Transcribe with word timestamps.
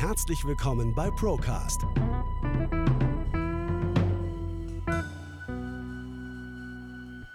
Herzlich 0.00 0.44
willkommen 0.44 0.94
bei 0.94 1.10
Procast. 1.10 1.82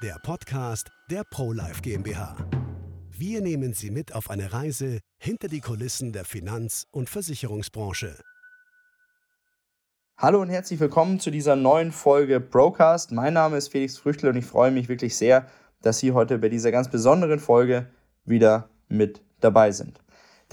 Der 0.02 0.16
Podcast 0.24 0.90
der 1.12 1.26
ProLife 1.30 1.82
GmbH. 1.82 2.38
Wir 3.12 3.42
nehmen 3.42 3.74
Sie 3.74 3.92
mit 3.92 4.16
auf 4.16 4.30
eine 4.30 4.54
Reise 4.54 5.02
hinter 5.18 5.50
die 5.50 5.60
Kulissen 5.60 6.14
der 6.14 6.24
Finanz- 6.24 6.88
und 6.92 7.10
Versicherungsbranche. 7.10 8.16
Hallo 10.18 10.42
und 10.42 10.48
herzlich 10.48 10.80
willkommen 10.80 11.20
zu 11.20 11.32
dieser 11.32 11.58
neuen 11.58 11.92
Folge 11.92 12.40
Procast. 12.40 13.12
Mein 13.12 13.34
Name 13.34 13.58
ist 13.58 13.74
Felix 13.74 13.98
Früchtel 13.98 14.30
und 14.30 14.38
ich 14.38 14.46
freue 14.46 14.72
mich 14.72 14.88
wirklich 14.88 15.18
sehr, 15.18 15.48
dass 15.82 16.00
Sie 16.00 16.14
heute 16.14 16.38
bei 16.38 16.48
dieser 16.48 16.72
ganz 16.72 16.90
besonderen 16.90 17.40
Folge 17.40 17.88
wieder 18.24 18.70
mit 18.88 19.22
dabei 19.42 19.72
sind. 19.74 20.03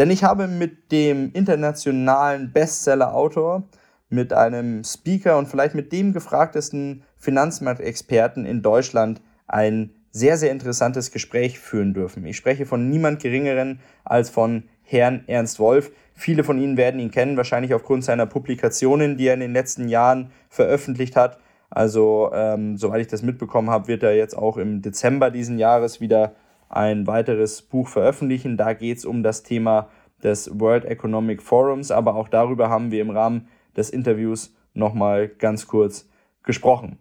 Denn 0.00 0.10
ich 0.10 0.24
habe 0.24 0.48
mit 0.48 0.92
dem 0.92 1.30
internationalen 1.34 2.54
Bestseller-Autor, 2.54 3.64
mit 4.08 4.32
einem 4.32 4.82
Speaker 4.82 5.36
und 5.36 5.46
vielleicht 5.46 5.74
mit 5.74 5.92
dem 5.92 6.14
gefragtesten 6.14 7.02
Finanzmarktexperten 7.18 8.46
in 8.46 8.62
Deutschland 8.62 9.20
ein 9.46 9.90
sehr, 10.10 10.38
sehr 10.38 10.52
interessantes 10.52 11.10
Gespräch 11.10 11.58
führen 11.58 11.92
dürfen. 11.92 12.24
Ich 12.24 12.38
spreche 12.38 12.64
von 12.64 12.88
niemand 12.88 13.20
Geringeren 13.20 13.80
als 14.02 14.30
von 14.30 14.62
Herrn 14.84 15.24
Ernst 15.26 15.60
Wolf. 15.60 15.92
Viele 16.14 16.44
von 16.44 16.58
Ihnen 16.58 16.78
werden 16.78 16.98
ihn 16.98 17.10
kennen, 17.10 17.36
wahrscheinlich 17.36 17.74
aufgrund 17.74 18.02
seiner 18.02 18.24
Publikationen, 18.24 19.18
die 19.18 19.26
er 19.26 19.34
in 19.34 19.40
den 19.40 19.52
letzten 19.52 19.86
Jahren 19.86 20.30
veröffentlicht 20.48 21.14
hat. 21.14 21.38
Also, 21.68 22.30
ähm, 22.32 22.78
soweit 22.78 23.02
ich 23.02 23.08
das 23.08 23.20
mitbekommen 23.20 23.68
habe, 23.68 23.88
wird 23.88 24.02
er 24.02 24.16
jetzt 24.16 24.34
auch 24.34 24.56
im 24.56 24.80
Dezember 24.80 25.30
diesen 25.30 25.58
Jahres 25.58 26.00
wieder 26.00 26.32
ein 26.70 27.06
weiteres 27.06 27.60
Buch 27.62 27.88
veröffentlichen. 27.88 28.56
Da 28.56 28.72
geht 28.72 28.98
es 28.98 29.04
um 29.04 29.22
das 29.22 29.42
Thema 29.42 29.90
des 30.22 30.58
World 30.58 30.84
Economic 30.84 31.42
Forums, 31.42 31.90
aber 31.90 32.14
auch 32.14 32.28
darüber 32.28 32.70
haben 32.70 32.90
wir 32.90 33.02
im 33.02 33.10
Rahmen 33.10 33.48
des 33.76 33.90
Interviews 33.90 34.54
nochmal 34.72 35.28
ganz 35.28 35.66
kurz 35.66 36.08
gesprochen. 36.42 36.98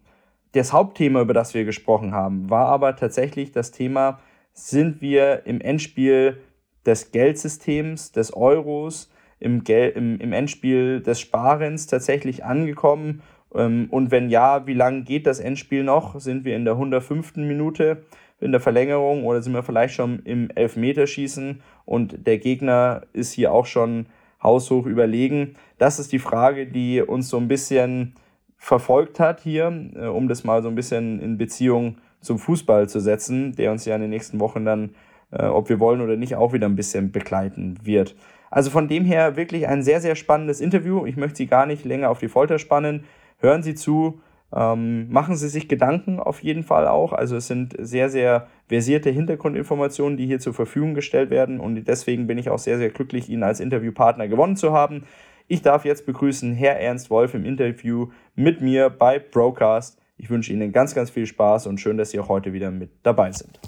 Das 0.53 0.73
Hauptthema, 0.73 1.21
über 1.21 1.33
das 1.33 1.53
wir 1.53 1.63
gesprochen 1.63 2.13
haben, 2.13 2.49
war 2.49 2.67
aber 2.67 2.95
tatsächlich 2.95 3.51
das 3.51 3.71
Thema, 3.71 4.19
sind 4.53 4.99
wir 4.99 5.45
im 5.45 5.61
Endspiel 5.61 6.41
des 6.85 7.11
Geldsystems, 7.11 8.11
des 8.11 8.33
Euros, 8.33 9.11
im, 9.39 9.63
Gel 9.63 9.91
im, 9.91 10.19
im 10.19 10.33
Endspiel 10.33 11.01
des 11.01 11.19
Sparens 11.19 11.85
tatsächlich 11.85 12.43
angekommen? 12.43 13.21
Ähm, 13.53 13.87
und 13.91 14.09
wenn 14.11 14.29
ja, 14.29 14.65
wie 14.65 14.73
lange 14.73 15.03
geht 15.03 15.27
das 15.27 15.39
Endspiel 15.39 15.83
noch? 15.83 16.19
Sind 16.19 16.45
wir 16.45 16.55
in 16.55 16.65
der 16.65 16.73
105. 16.73 17.35
Minute 17.37 18.03
in 18.39 18.51
der 18.51 18.61
Verlängerung 18.61 19.25
oder 19.25 19.41
sind 19.41 19.53
wir 19.53 19.63
vielleicht 19.63 19.93
schon 19.93 20.19
im 20.23 20.49
Elfmeterschießen 20.51 21.61
und 21.85 22.25
der 22.25 22.37
Gegner 22.37 23.03
ist 23.13 23.33
hier 23.33 23.51
auch 23.51 23.65
schon 23.65 24.07
haushoch 24.41 24.85
überlegen? 24.85 25.55
Das 25.77 25.99
ist 25.99 26.11
die 26.11 26.19
Frage, 26.19 26.67
die 26.67 27.01
uns 27.01 27.29
so 27.29 27.37
ein 27.37 27.47
bisschen 27.47 28.15
verfolgt 28.57 29.19
hat 29.19 29.39
hier, 29.39 29.89
äh, 29.95 30.05
um 30.05 30.27
das 30.27 30.43
mal 30.43 30.61
so 30.61 30.69
ein 30.69 30.75
bisschen 30.75 31.19
in 31.19 31.37
Beziehung 31.37 31.97
zum 32.21 32.37
Fußball 32.37 32.89
zu 32.89 32.99
setzen, 32.99 33.55
der 33.55 33.71
uns 33.71 33.85
ja 33.85 33.95
in 33.95 34.01
den 34.01 34.09
nächsten 34.09 34.39
Wochen 34.39 34.65
dann, 34.65 34.91
äh, 35.31 35.45
ob 35.45 35.69
wir 35.69 35.79
wollen 35.79 36.01
oder 36.01 36.17
nicht, 36.17 36.35
auch 36.35 36.53
wieder 36.53 36.67
ein 36.67 36.75
bisschen 36.75 37.11
begleiten 37.11 37.77
wird. 37.83 38.15
Also 38.51 38.69
von 38.69 38.87
dem 38.87 39.05
her 39.05 39.35
wirklich 39.35 39.67
ein 39.67 39.83
sehr, 39.83 40.01
sehr 40.01 40.15
spannendes 40.15 40.59
Interview. 40.59 41.05
Ich 41.05 41.15
möchte 41.15 41.37
Sie 41.37 41.47
gar 41.47 41.65
nicht 41.65 41.85
länger 41.85 42.09
auf 42.09 42.19
die 42.19 42.27
Folter 42.27 42.59
spannen. 42.59 43.03
Hören 43.37 43.63
Sie 43.63 43.75
zu, 43.75 44.21
ähm, 44.55 45.11
machen 45.11 45.35
Sie 45.35 45.47
sich 45.47 45.67
Gedanken 45.67 46.19
auf 46.19 46.41
jeden 46.41 46.63
Fall 46.63 46.87
auch. 46.87 47.13
Also 47.13 47.35
es 47.35 47.47
sind 47.47 47.75
sehr, 47.77 48.09
sehr 48.09 48.47
versierte 48.67 49.09
Hintergrundinformationen, 49.09 50.17
die 50.17 50.25
hier 50.25 50.39
zur 50.39 50.53
Verfügung 50.53 50.95
gestellt 50.95 51.29
werden. 51.29 51.59
Und 51.59 51.83
deswegen 51.85 52.27
bin 52.27 52.37
ich 52.37 52.49
auch 52.49 52.59
sehr, 52.59 52.77
sehr 52.77 52.89
glücklich, 52.89 53.29
ihn 53.29 53.43
als 53.43 53.59
Interviewpartner 53.59 54.27
gewonnen 54.27 54.55
zu 54.55 54.73
haben. 54.73 55.03
Ich 55.47 55.61
darf 55.61 55.85
jetzt 55.85 56.05
begrüßen 56.05 56.53
Herr 56.53 56.79
Ernst 56.79 57.09
Wolf 57.09 57.33
im 57.33 57.45
Interview 57.45 58.09
mit 58.35 58.61
mir 58.61 58.89
bei 58.89 59.19
Procast. 59.19 59.99
Ich 60.17 60.29
wünsche 60.29 60.51
Ihnen 60.51 60.71
ganz, 60.71 60.93
ganz 60.93 61.09
viel 61.09 61.25
Spaß 61.25 61.67
und 61.67 61.79
schön, 61.79 61.97
dass 61.97 62.11
Sie 62.11 62.19
auch 62.19 62.29
heute 62.29 62.53
wieder 62.53 62.71
mit 62.71 62.91
dabei 63.03 63.31
sind. 63.31 63.59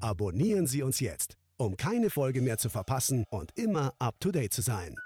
Abonnieren 0.00 0.66
Sie 0.66 0.82
uns 0.82 1.00
jetzt, 1.00 1.36
um 1.56 1.76
keine 1.76 2.10
Folge 2.10 2.42
mehr 2.42 2.58
zu 2.58 2.68
verpassen 2.68 3.24
und 3.30 3.50
immer 3.56 3.92
up-to-date 3.98 4.52
zu 4.52 4.62
sein. 4.62 4.96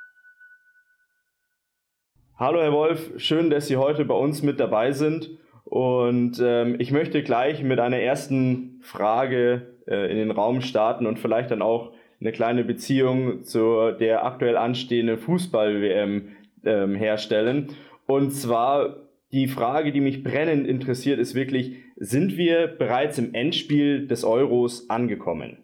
Hallo 2.41 2.61
Herr 2.61 2.73
Wolf, 2.73 3.11
schön, 3.17 3.51
dass 3.51 3.67
Sie 3.67 3.79
heute 3.79 4.05
bei 4.05 4.15
uns 4.15 4.45
mit 4.45 4.61
dabei 4.61 4.93
sind. 4.93 5.29
Und 5.65 6.41
ähm, 6.41 6.77
ich 6.79 6.93
möchte 6.93 7.25
gleich 7.25 7.65
mit 7.65 7.81
einer 7.81 7.99
ersten 7.99 8.79
Frage 8.81 9.63
äh, 9.89 10.09
in 10.09 10.19
den 10.19 10.31
Raum 10.31 10.61
starten 10.61 11.07
und 11.07 11.19
vielleicht 11.19 11.51
dann 11.51 11.63
auch 11.63 11.91
eine 12.21 12.31
kleine 12.31 12.63
Beziehung 12.63 13.43
zu 13.43 13.91
der 13.91 14.25
aktuell 14.25 14.57
anstehenden 14.57 15.19
Fußball-WM 15.19 16.29
ähm, 16.65 16.95
herstellen. 16.95 17.71
Und 18.07 18.31
zwar 18.31 18.99
die 19.33 19.49
Frage, 19.49 19.91
die 19.91 20.01
mich 20.01 20.23
brennend 20.23 20.69
interessiert, 20.69 21.19
ist 21.19 21.35
wirklich, 21.35 21.73
sind 21.97 22.37
wir 22.37 22.69
bereits 22.69 23.19
im 23.19 23.35
Endspiel 23.35 24.07
des 24.07 24.23
Euros 24.23 24.89
angekommen? 24.89 25.57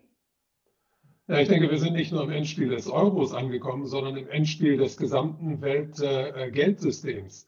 Ja, 1.26 1.38
ich 1.38 1.48
denke, 1.48 1.70
wir 1.70 1.78
sind 1.78 1.94
nicht 1.94 2.12
nur 2.12 2.22
im 2.22 2.30
Endspiel 2.30 2.68
des 2.68 2.86
Euros 2.86 3.32
angekommen, 3.32 3.86
sondern 3.86 4.18
im 4.18 4.28
Endspiel 4.28 4.76
des 4.76 4.98
gesamten 4.98 5.62
Weltgeldsystems. 5.62 7.44
Äh, 7.44 7.46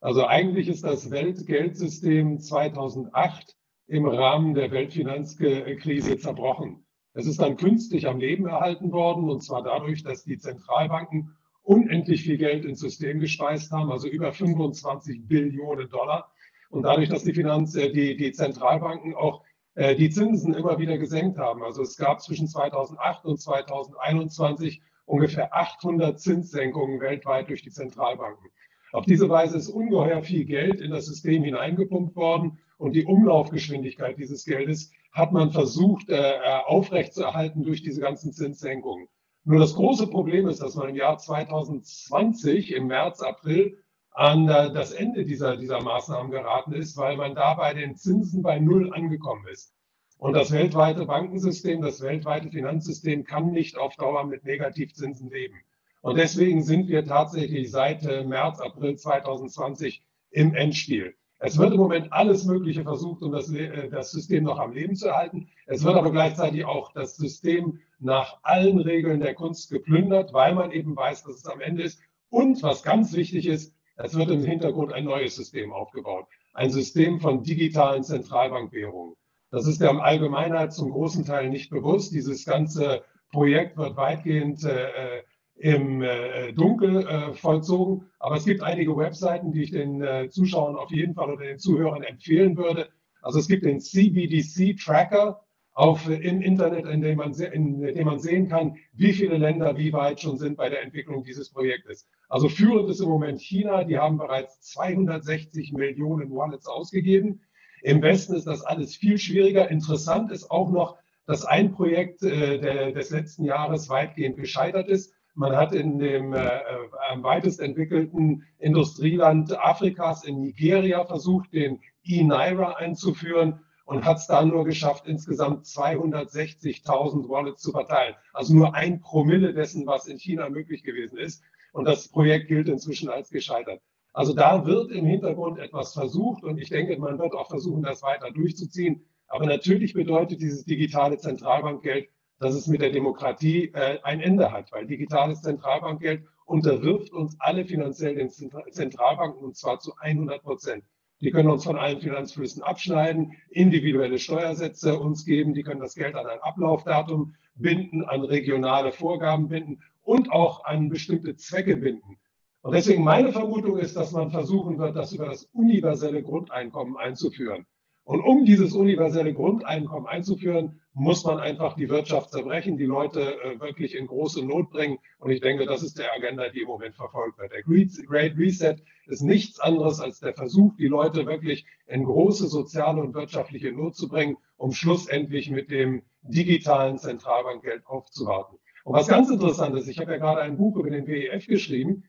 also 0.00 0.26
eigentlich 0.26 0.68
ist 0.68 0.84
das 0.84 1.10
Weltgeldsystem 1.10 2.38
2008 2.38 3.58
im 3.88 4.06
Rahmen 4.06 4.54
der 4.54 4.70
Weltfinanzkrise 4.70 6.16
zerbrochen. 6.16 6.86
Es 7.12 7.26
ist 7.26 7.42
dann 7.42 7.58
künstlich 7.58 8.08
am 8.08 8.20
Leben 8.20 8.46
erhalten 8.46 8.90
worden, 8.90 9.28
und 9.28 9.42
zwar 9.42 9.62
dadurch, 9.62 10.02
dass 10.02 10.24
die 10.24 10.38
Zentralbanken 10.38 11.36
unendlich 11.62 12.22
viel 12.22 12.38
Geld 12.38 12.64
ins 12.64 12.80
System 12.80 13.20
gespeist 13.20 13.70
haben, 13.70 13.92
also 13.92 14.08
über 14.08 14.32
25 14.32 15.28
Billionen 15.28 15.90
Dollar. 15.90 16.32
Und 16.70 16.84
dadurch, 16.84 17.10
dass 17.10 17.24
die, 17.24 17.34
Finanz, 17.34 17.74
äh, 17.74 17.92
die, 17.92 18.16
die 18.16 18.32
Zentralbanken 18.32 19.14
auch 19.14 19.44
äh, 19.80 19.96
die 19.96 20.10
Zinsen 20.10 20.52
immer 20.52 20.78
wieder 20.78 20.98
gesenkt 20.98 21.38
haben. 21.38 21.62
Also 21.62 21.80
es 21.80 21.96
gab 21.96 22.20
zwischen 22.20 22.46
2008 22.46 23.24
und 23.24 23.40
2021 23.40 24.82
ungefähr 25.06 25.54
800 25.54 26.20
Zinssenkungen 26.20 27.00
weltweit 27.00 27.48
durch 27.48 27.62
die 27.62 27.70
Zentralbanken. 27.70 28.50
Auf 28.92 29.06
diese 29.06 29.30
Weise 29.30 29.56
ist 29.56 29.70
ungeheuer 29.70 30.22
viel 30.22 30.44
Geld 30.44 30.82
in 30.82 30.90
das 30.90 31.06
System 31.06 31.44
hineingepumpt 31.44 32.14
worden 32.14 32.58
und 32.76 32.92
die 32.92 33.06
Umlaufgeschwindigkeit 33.06 34.18
dieses 34.18 34.44
Geldes 34.44 34.92
hat 35.12 35.32
man 35.32 35.50
versucht 35.50 36.10
äh, 36.10 36.14
äh, 36.14 36.40
aufrechtzuerhalten 36.66 37.62
durch 37.62 37.82
diese 37.82 38.02
ganzen 38.02 38.34
Zinssenkungen. 38.34 39.08
Nur 39.44 39.60
das 39.60 39.74
große 39.74 40.08
Problem 40.08 40.46
ist, 40.46 40.60
dass 40.60 40.74
man 40.74 40.90
im 40.90 40.96
Jahr 40.96 41.16
2020, 41.16 42.74
im 42.74 42.88
März, 42.88 43.22
April, 43.22 43.78
an 44.12 44.48
äh, 44.48 44.72
das 44.72 44.92
Ende 44.92 45.24
dieser, 45.24 45.56
dieser 45.56 45.80
Maßnahmen 45.82 46.30
geraten 46.30 46.72
ist, 46.72 46.96
weil 46.96 47.16
man 47.16 47.34
da 47.34 47.54
bei 47.54 47.74
den 47.74 47.96
Zinsen 47.96 48.42
bei 48.42 48.58
Null 48.58 48.92
angekommen 48.92 49.46
ist. 49.48 49.74
Und 50.18 50.34
das 50.34 50.50
weltweite 50.50 51.06
Bankensystem, 51.06 51.80
das 51.80 52.02
weltweite 52.02 52.50
Finanzsystem 52.50 53.24
kann 53.24 53.52
nicht 53.52 53.78
auf 53.78 53.96
Dauer 53.96 54.26
mit 54.26 54.44
Negativzinsen 54.44 55.30
leben. 55.30 55.56
Und 56.02 56.18
deswegen 56.18 56.62
sind 56.62 56.88
wir 56.88 57.04
tatsächlich 57.04 57.70
seit 57.70 58.04
äh, 58.04 58.24
März, 58.24 58.60
April 58.60 58.96
2020 58.96 60.02
im 60.30 60.54
Endspiel. 60.54 61.14
Es 61.38 61.56
wird 61.56 61.72
im 61.72 61.80
Moment 61.80 62.12
alles 62.12 62.44
Mögliche 62.44 62.82
versucht, 62.82 63.22
um 63.22 63.32
das, 63.32 63.50
äh, 63.50 63.88
das, 63.88 64.10
System 64.10 64.44
noch 64.44 64.58
am 64.58 64.72
Leben 64.72 64.94
zu 64.94 65.08
erhalten. 65.08 65.48
Es 65.66 65.84
wird 65.84 65.96
aber 65.96 66.10
gleichzeitig 66.10 66.66
auch 66.66 66.92
das 66.92 67.16
System 67.16 67.80
nach 67.98 68.38
allen 68.42 68.78
Regeln 68.78 69.20
der 69.20 69.34
Kunst 69.34 69.70
geplündert, 69.70 70.34
weil 70.34 70.54
man 70.54 70.70
eben 70.70 70.94
weiß, 70.94 71.24
dass 71.24 71.36
es 71.36 71.46
am 71.46 71.60
Ende 71.60 71.82
ist. 71.82 72.00
Und 72.28 72.62
was 72.62 72.82
ganz 72.82 73.14
wichtig 73.14 73.46
ist, 73.46 73.74
es 74.02 74.14
wird 74.14 74.30
im 74.30 74.44
Hintergrund 74.44 74.92
ein 74.92 75.04
neues 75.04 75.36
System 75.36 75.72
aufgebaut. 75.72 76.26
Ein 76.52 76.70
System 76.70 77.20
von 77.20 77.42
digitalen 77.42 78.02
Zentralbankwährungen. 78.02 79.14
Das 79.50 79.66
ist 79.66 79.80
der 79.80 79.90
Allgemeinheit 79.90 80.72
zum 80.72 80.90
großen 80.90 81.24
Teil 81.24 81.50
nicht 81.50 81.70
bewusst. 81.70 82.12
Dieses 82.12 82.44
ganze 82.44 83.02
Projekt 83.30 83.76
wird 83.76 83.96
weitgehend 83.96 84.64
äh, 84.64 85.22
im 85.56 86.02
äh, 86.02 86.52
Dunkel 86.52 87.06
äh, 87.06 87.34
vollzogen. 87.34 88.06
Aber 88.18 88.36
es 88.36 88.44
gibt 88.44 88.62
einige 88.62 88.96
Webseiten, 88.96 89.52
die 89.52 89.62
ich 89.62 89.70
den 89.70 90.02
äh, 90.02 90.28
Zuschauern 90.30 90.76
auf 90.76 90.90
jeden 90.90 91.14
Fall 91.14 91.30
oder 91.30 91.44
den 91.44 91.58
Zuhörern 91.58 92.02
empfehlen 92.02 92.56
würde. 92.56 92.88
Also 93.22 93.38
es 93.38 93.48
gibt 93.48 93.64
den 93.64 93.80
CBDC 93.80 94.78
Tracker 94.78 95.42
auf, 95.80 96.08
äh, 96.08 96.14
im 96.14 96.42
Internet, 96.42 96.84
in 96.84 97.00
dem, 97.00 97.16
man 97.16 97.32
in 97.32 97.80
dem 97.80 98.04
man 98.04 98.18
sehen 98.18 98.48
kann, 98.48 98.76
wie 98.92 99.14
viele 99.14 99.38
Länder 99.38 99.78
wie 99.78 99.94
weit 99.94 100.20
schon 100.20 100.36
sind 100.36 100.58
bei 100.58 100.68
der 100.68 100.82
Entwicklung 100.82 101.24
dieses 101.24 101.50
Projektes. 101.50 102.06
Also 102.28 102.50
führend 102.50 102.90
ist 102.90 103.00
im 103.00 103.08
Moment 103.08 103.40
China, 103.40 103.84
die 103.84 103.98
haben 103.98 104.18
bereits 104.18 104.60
260 104.60 105.72
Millionen 105.72 106.30
Wallets 106.30 106.66
ausgegeben. 106.66 107.40
Im 107.82 108.02
Westen 108.02 108.34
ist 108.34 108.46
das 108.46 108.62
alles 108.62 108.94
viel 108.94 109.16
schwieriger. 109.16 109.70
Interessant 109.70 110.30
ist 110.30 110.50
auch 110.50 110.70
noch, 110.70 110.98
dass 111.26 111.46
ein 111.46 111.72
Projekt 111.72 112.22
äh, 112.22 112.58
der, 112.58 112.92
des 112.92 113.08
letzten 113.08 113.44
Jahres 113.44 113.88
weitgehend 113.88 114.36
gescheitert 114.36 114.88
ist. 114.88 115.14
Man 115.34 115.56
hat 115.56 115.72
in 115.72 115.98
dem 115.98 116.34
äh, 116.34 116.44
äh, 116.44 116.60
am 117.08 117.22
weitest 117.22 117.58
entwickelten 117.58 118.44
Industrieland 118.58 119.58
Afrikas 119.58 120.24
in 120.24 120.42
Nigeria 120.42 121.06
versucht, 121.06 121.54
den 121.54 121.80
E-Naira 122.04 122.74
einzuführen. 122.74 123.60
Und 123.84 124.04
hat 124.04 124.18
es 124.18 124.26
da 124.26 124.44
nur 124.44 124.64
geschafft, 124.64 125.06
insgesamt 125.06 125.66
260.000 125.66 127.28
Wallets 127.28 127.62
zu 127.62 127.72
verteilen. 127.72 128.14
Also 128.32 128.54
nur 128.54 128.74
ein 128.74 129.00
Promille 129.00 129.52
dessen, 129.52 129.86
was 129.86 130.06
in 130.06 130.18
China 130.18 130.48
möglich 130.48 130.82
gewesen 130.82 131.18
ist. 131.18 131.42
Und 131.72 131.86
das 131.86 132.08
Projekt 132.08 132.48
gilt 132.48 132.68
inzwischen 132.68 133.08
als 133.08 133.30
gescheitert. 133.30 133.80
Also 134.12 134.34
da 134.34 134.66
wird 134.66 134.90
im 134.90 135.06
Hintergrund 135.06 135.58
etwas 135.58 135.92
versucht 135.92 136.42
und 136.42 136.58
ich 136.58 136.68
denke, 136.68 136.98
man 136.98 137.18
wird 137.18 137.32
auch 137.34 137.48
versuchen, 137.48 137.82
das 137.82 138.02
weiter 138.02 138.30
durchzuziehen. 138.30 139.04
Aber 139.28 139.46
natürlich 139.46 139.94
bedeutet 139.94 140.40
dieses 140.40 140.64
digitale 140.64 141.18
Zentralbankgeld, 141.18 142.08
dass 142.40 142.54
es 142.54 142.66
mit 142.66 142.80
der 142.80 142.90
Demokratie 142.90 143.70
äh, 143.74 144.00
ein 144.02 144.20
Ende 144.20 144.50
hat, 144.50 144.72
weil 144.72 144.86
digitales 144.86 145.42
Zentralbankgeld 145.42 146.24
unterwirft 146.46 147.12
uns 147.12 147.36
alle 147.38 147.64
finanziell 147.64 148.16
den 148.16 148.30
Zentralbanken 148.30 149.44
und 149.44 149.56
zwar 149.56 149.78
zu 149.78 149.94
100 149.96 150.42
Prozent. 150.42 150.84
Die 151.20 151.30
können 151.30 151.50
uns 151.50 151.64
von 151.64 151.76
allen 151.76 152.00
Finanzflüssen 152.00 152.62
abschneiden, 152.62 153.32
individuelle 153.50 154.18
Steuersätze 154.18 154.98
uns 154.98 155.26
geben, 155.26 155.52
die 155.52 155.62
können 155.62 155.80
das 155.80 155.94
Geld 155.94 156.14
an 156.14 156.26
ein 156.26 156.40
Ablaufdatum 156.40 157.34
binden, 157.54 158.04
an 158.04 158.22
regionale 158.22 158.90
Vorgaben 158.92 159.48
binden 159.48 159.82
und 160.02 160.32
auch 160.32 160.64
an 160.64 160.88
bestimmte 160.88 161.36
Zwecke 161.36 161.76
binden. 161.76 162.16
Und 162.62 162.74
deswegen 162.74 163.04
meine 163.04 163.32
Vermutung 163.32 163.78
ist, 163.78 163.96
dass 163.96 164.12
man 164.12 164.30
versuchen 164.30 164.78
wird, 164.78 164.96
das 164.96 165.12
über 165.12 165.26
das 165.26 165.44
universelle 165.52 166.22
Grundeinkommen 166.22 166.96
einzuführen. 166.96 167.66
Und 168.10 168.22
um 168.22 168.44
dieses 168.44 168.72
universelle 168.72 169.32
Grundeinkommen 169.32 170.08
einzuführen, 170.08 170.80
muss 170.94 171.24
man 171.24 171.38
einfach 171.38 171.76
die 171.76 171.88
Wirtschaft 171.88 172.32
zerbrechen, 172.32 172.76
die 172.76 172.84
Leute 172.84 173.40
äh, 173.40 173.60
wirklich 173.60 173.94
in 173.94 174.08
große 174.08 174.44
Not 174.44 174.70
bringen. 174.70 174.98
Und 175.20 175.30
ich 175.30 175.40
denke, 175.40 175.64
das 175.64 175.84
ist 175.84 175.96
der 175.96 176.12
Agenda, 176.12 176.48
die 176.48 176.62
im 176.62 176.66
Moment 176.66 176.96
verfolgt 176.96 177.38
wird. 177.38 177.52
Der 177.52 177.62
Great 177.62 178.36
Reset 178.36 178.82
ist 179.06 179.22
nichts 179.22 179.60
anderes 179.60 180.00
als 180.00 180.18
der 180.18 180.34
Versuch, 180.34 180.74
die 180.74 180.88
Leute 180.88 181.24
wirklich 181.24 181.66
in 181.86 182.02
große 182.02 182.48
soziale 182.48 183.00
und 183.00 183.14
wirtschaftliche 183.14 183.70
Not 183.70 183.94
zu 183.94 184.08
bringen, 184.08 184.38
um 184.56 184.72
schlussendlich 184.72 185.48
mit 185.52 185.70
dem 185.70 186.02
digitalen 186.22 186.98
Zentralbankgeld 186.98 187.86
aufzuwarten. 187.86 188.58
Und 188.82 188.94
was 188.94 189.06
ganz 189.06 189.30
interessant 189.30 189.76
ist, 189.76 189.86
ich 189.86 190.00
habe 190.00 190.10
ja 190.10 190.18
gerade 190.18 190.40
ein 190.40 190.56
Buch 190.56 190.76
über 190.76 190.90
den 190.90 191.06
WEF 191.06 191.46
geschrieben, 191.46 192.02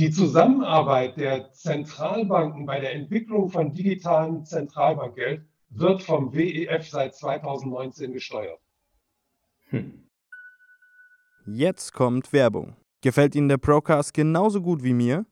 die 0.00 0.10
Zusammenarbeit 0.10 1.18
der 1.18 1.52
Zentralbanken 1.52 2.64
bei 2.64 2.80
der 2.80 2.94
Entwicklung 2.94 3.50
von 3.50 3.74
digitalem 3.74 4.46
Zentralbankgeld 4.46 5.44
wird 5.68 6.02
vom 6.02 6.32
WEF 6.32 6.88
seit 6.88 7.14
2019 7.14 8.14
gesteuert. 8.14 8.60
Hm. 9.68 10.08
Jetzt 11.44 11.92
kommt 11.92 12.32
Werbung. 12.32 12.76
Gefällt 13.02 13.34
Ihnen 13.34 13.50
der 13.50 13.58
Procast 13.58 14.14
genauso 14.14 14.62
gut 14.62 14.82
wie 14.82 14.94
mir? 14.94 15.26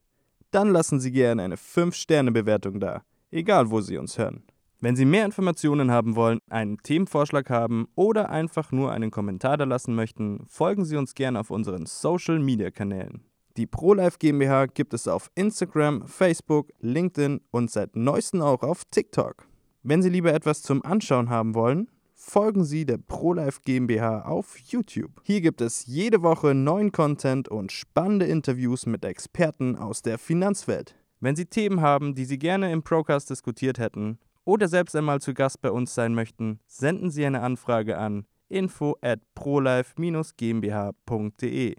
Dann 0.50 0.68
lassen 0.68 1.00
Sie 1.00 1.12
gerne 1.12 1.44
eine 1.44 1.56
5-Sterne-Bewertung 1.56 2.78
da, 2.78 3.02
egal 3.30 3.70
wo 3.70 3.80
Sie 3.80 3.96
uns 3.96 4.18
hören. 4.18 4.42
Wenn 4.80 4.96
Sie 4.96 5.06
mehr 5.06 5.24
Informationen 5.24 5.90
haben 5.90 6.14
wollen, 6.14 6.40
einen 6.50 6.76
Themenvorschlag 6.76 7.48
haben 7.48 7.88
oder 7.94 8.28
einfach 8.28 8.70
nur 8.70 8.92
einen 8.92 9.10
Kommentar 9.10 9.56
da 9.56 9.64
lassen 9.64 9.94
möchten, 9.94 10.44
folgen 10.46 10.84
Sie 10.84 10.98
uns 10.98 11.14
gerne 11.14 11.40
auf 11.40 11.50
unseren 11.50 11.86
Social-Media-Kanälen. 11.86 13.24
Die 13.58 13.66
ProLife 13.66 14.16
GmbH 14.20 14.66
gibt 14.66 14.94
es 14.94 15.08
auf 15.08 15.32
Instagram, 15.34 16.06
Facebook, 16.06 16.68
LinkedIn 16.78 17.40
und 17.50 17.72
seit 17.72 17.96
neuestem 17.96 18.40
auch 18.40 18.62
auf 18.62 18.84
TikTok. 18.88 19.48
Wenn 19.82 20.00
Sie 20.00 20.10
lieber 20.10 20.32
etwas 20.32 20.62
zum 20.62 20.84
Anschauen 20.84 21.28
haben 21.28 21.56
wollen, 21.56 21.90
folgen 22.14 22.62
Sie 22.62 22.86
der 22.86 22.98
ProLife 22.98 23.62
GmbH 23.64 24.26
auf 24.26 24.56
YouTube. 24.60 25.10
Hier 25.24 25.40
gibt 25.40 25.60
es 25.60 25.86
jede 25.86 26.22
Woche 26.22 26.54
neuen 26.54 26.92
Content 26.92 27.48
und 27.48 27.72
spannende 27.72 28.26
Interviews 28.26 28.86
mit 28.86 29.04
Experten 29.04 29.74
aus 29.74 30.02
der 30.02 30.18
Finanzwelt. 30.18 30.94
Wenn 31.18 31.34
Sie 31.34 31.46
Themen 31.46 31.80
haben, 31.80 32.14
die 32.14 32.26
Sie 32.26 32.38
gerne 32.38 32.70
im 32.70 32.84
Procast 32.84 33.28
diskutiert 33.28 33.80
hätten 33.80 34.20
oder 34.44 34.68
selbst 34.68 34.94
einmal 34.94 35.20
zu 35.20 35.34
Gast 35.34 35.60
bei 35.62 35.72
uns 35.72 35.96
sein 35.96 36.14
möchten, 36.14 36.60
senden 36.68 37.10
Sie 37.10 37.26
eine 37.26 37.42
Anfrage 37.42 37.98
an 37.98 38.24
info 38.48 38.94
at 39.02 39.18
prolife-gmbh.de. 39.34 41.74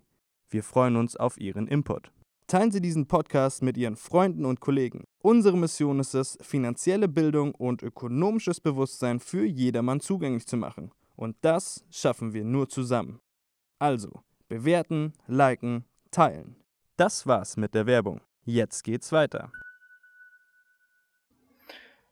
Wir 0.52 0.64
freuen 0.64 0.96
uns 0.96 1.16
auf 1.16 1.40
Ihren 1.40 1.68
Input. 1.68 2.12
Teilen 2.48 2.72
Sie 2.72 2.82
diesen 2.82 3.06
Podcast 3.06 3.62
mit 3.62 3.78
Ihren 3.78 3.96
Freunden 3.96 4.46
und 4.46 4.60
Kollegen. 4.60 5.04
Unsere 5.22 5.56
Mission 5.56 6.00
ist 6.00 6.16
es, 6.16 6.40
finanzielle 6.42 7.08
Bildung 7.08 7.54
und 7.54 7.84
ökonomisches 7.84 8.60
Bewusstsein 8.60 9.20
für 9.20 9.46
jedermann 9.46 10.00
zugänglich 10.00 10.48
zu 10.48 10.58
machen. 10.58 10.92
Und 11.16 11.36
das 11.42 11.86
schaffen 11.92 12.34
wir 12.34 12.44
nur 12.44 12.68
zusammen. 12.68 13.20
Also, 13.78 14.24
bewerten, 14.48 15.14
liken, 15.28 15.86
teilen. 16.10 16.56
Das 16.98 17.28
war's 17.28 17.56
mit 17.56 17.76
der 17.76 17.86
Werbung. 17.86 18.22
Jetzt 18.44 18.84
geht's 18.84 19.12
weiter. 19.12 19.52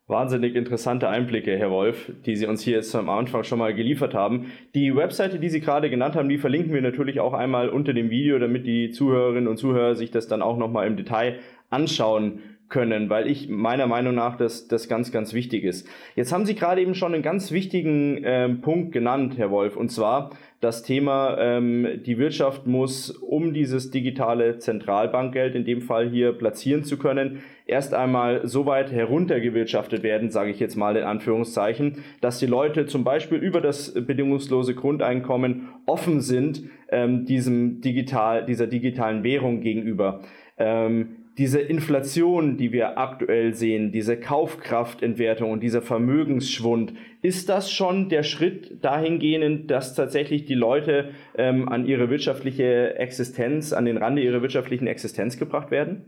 Wahnsinnig 0.09 0.55
interessante 0.55 1.09
Einblicke, 1.09 1.57
Herr 1.57 1.69
Wolf, 1.69 2.13
die 2.25 2.37
Sie 2.37 2.45
uns 2.45 2.61
hier 2.61 2.77
jetzt 2.77 2.95
am 2.95 3.09
Anfang 3.09 3.43
schon 3.43 3.59
mal 3.59 3.75
geliefert 3.75 4.13
haben. 4.13 4.53
Die 4.73 4.95
Webseite, 4.95 5.37
die 5.37 5.49
Sie 5.49 5.59
gerade 5.59 5.89
genannt 5.89 6.15
haben, 6.15 6.29
die 6.29 6.37
verlinken 6.37 6.73
wir 6.73 6.81
natürlich 6.81 7.19
auch 7.19 7.33
einmal 7.33 7.67
unter 7.67 7.93
dem 7.93 8.09
Video, 8.09 8.39
damit 8.39 8.65
die 8.65 8.91
Zuhörerinnen 8.91 9.49
und 9.49 9.57
Zuhörer 9.57 9.95
sich 9.95 10.09
das 10.09 10.29
dann 10.29 10.41
auch 10.41 10.55
nochmal 10.55 10.87
im 10.87 10.95
Detail 10.95 11.39
anschauen 11.69 12.39
können, 12.69 13.09
weil 13.09 13.27
ich 13.27 13.49
meiner 13.49 13.87
Meinung 13.87 14.15
nach 14.15 14.35
das, 14.35 14.67
das 14.67 14.87
ganz, 14.87 15.11
ganz 15.11 15.33
wichtig 15.33 15.63
ist. 15.63 15.87
Jetzt 16.15 16.33
haben 16.33 16.45
Sie 16.45 16.55
gerade 16.55 16.81
eben 16.81 16.95
schon 16.95 17.13
einen 17.13 17.23
ganz 17.23 17.51
wichtigen 17.51 18.23
äh, 18.23 18.49
Punkt 18.49 18.91
genannt, 18.91 19.37
Herr 19.37 19.51
Wolf, 19.51 19.77
und 19.77 19.89
zwar 19.89 20.31
das 20.59 20.81
Thema, 20.81 21.37
ähm, 21.39 22.01
die 22.03 22.17
Wirtschaft 22.17 22.65
muss, 22.65 23.11
um 23.11 23.53
dieses 23.53 23.91
digitale 23.91 24.57
Zentralbankgeld 24.57 25.53
in 25.53 25.65
dem 25.65 25.81
Fall 25.81 26.09
hier 26.09 26.33
platzieren 26.33 26.83
zu 26.83 26.97
können, 26.97 27.43
erst 27.67 27.93
einmal 27.93 28.47
so 28.47 28.65
weit 28.65 28.91
heruntergewirtschaftet 28.91 30.01
werden, 30.01 30.31
sage 30.31 30.49
ich 30.49 30.59
jetzt 30.59 30.75
mal 30.75 30.97
in 30.97 31.03
Anführungszeichen, 31.03 32.03
dass 32.21 32.39
die 32.39 32.47
Leute 32.47 32.87
zum 32.87 33.03
Beispiel 33.03 33.37
über 33.37 33.61
das 33.61 33.93
bedingungslose 33.93 34.73
Grundeinkommen 34.73 35.69
offen 35.85 36.21
sind 36.21 36.63
ähm, 36.89 37.25
diesem 37.25 37.81
digital, 37.81 38.45
dieser 38.45 38.65
digitalen 38.65 39.23
Währung 39.23 39.61
gegenüber. 39.61 40.21
Ähm, 40.57 41.16
diese 41.37 41.59
Inflation, 41.59 42.57
die 42.57 42.71
wir 42.71 42.97
aktuell 42.97 43.53
sehen, 43.53 43.91
diese 43.91 44.19
Kaufkraftentwertung 44.19 45.51
und 45.51 45.61
dieser 45.61 45.83
Vermögensschwund, 45.83 46.93
ist 47.21 47.47
das 47.49 47.71
schon 47.71 48.09
der 48.09 48.23
Schritt 48.23 48.83
dahingehend, 48.83 49.69
dass 49.69 49.93
tatsächlich 49.93 50.45
die 50.45 50.55
Leute 50.55 51.11
ähm, 51.35 51.69
an 51.69 51.85
ihre 51.85 52.09
wirtschaftliche 52.09 52.95
Existenz, 52.95 53.71
an 53.71 53.85
den 53.85 53.97
Rande 53.97 54.23
ihrer 54.23 54.41
wirtschaftlichen 54.41 54.87
Existenz 54.87 55.37
gebracht 55.37 55.69
werden? 55.69 56.05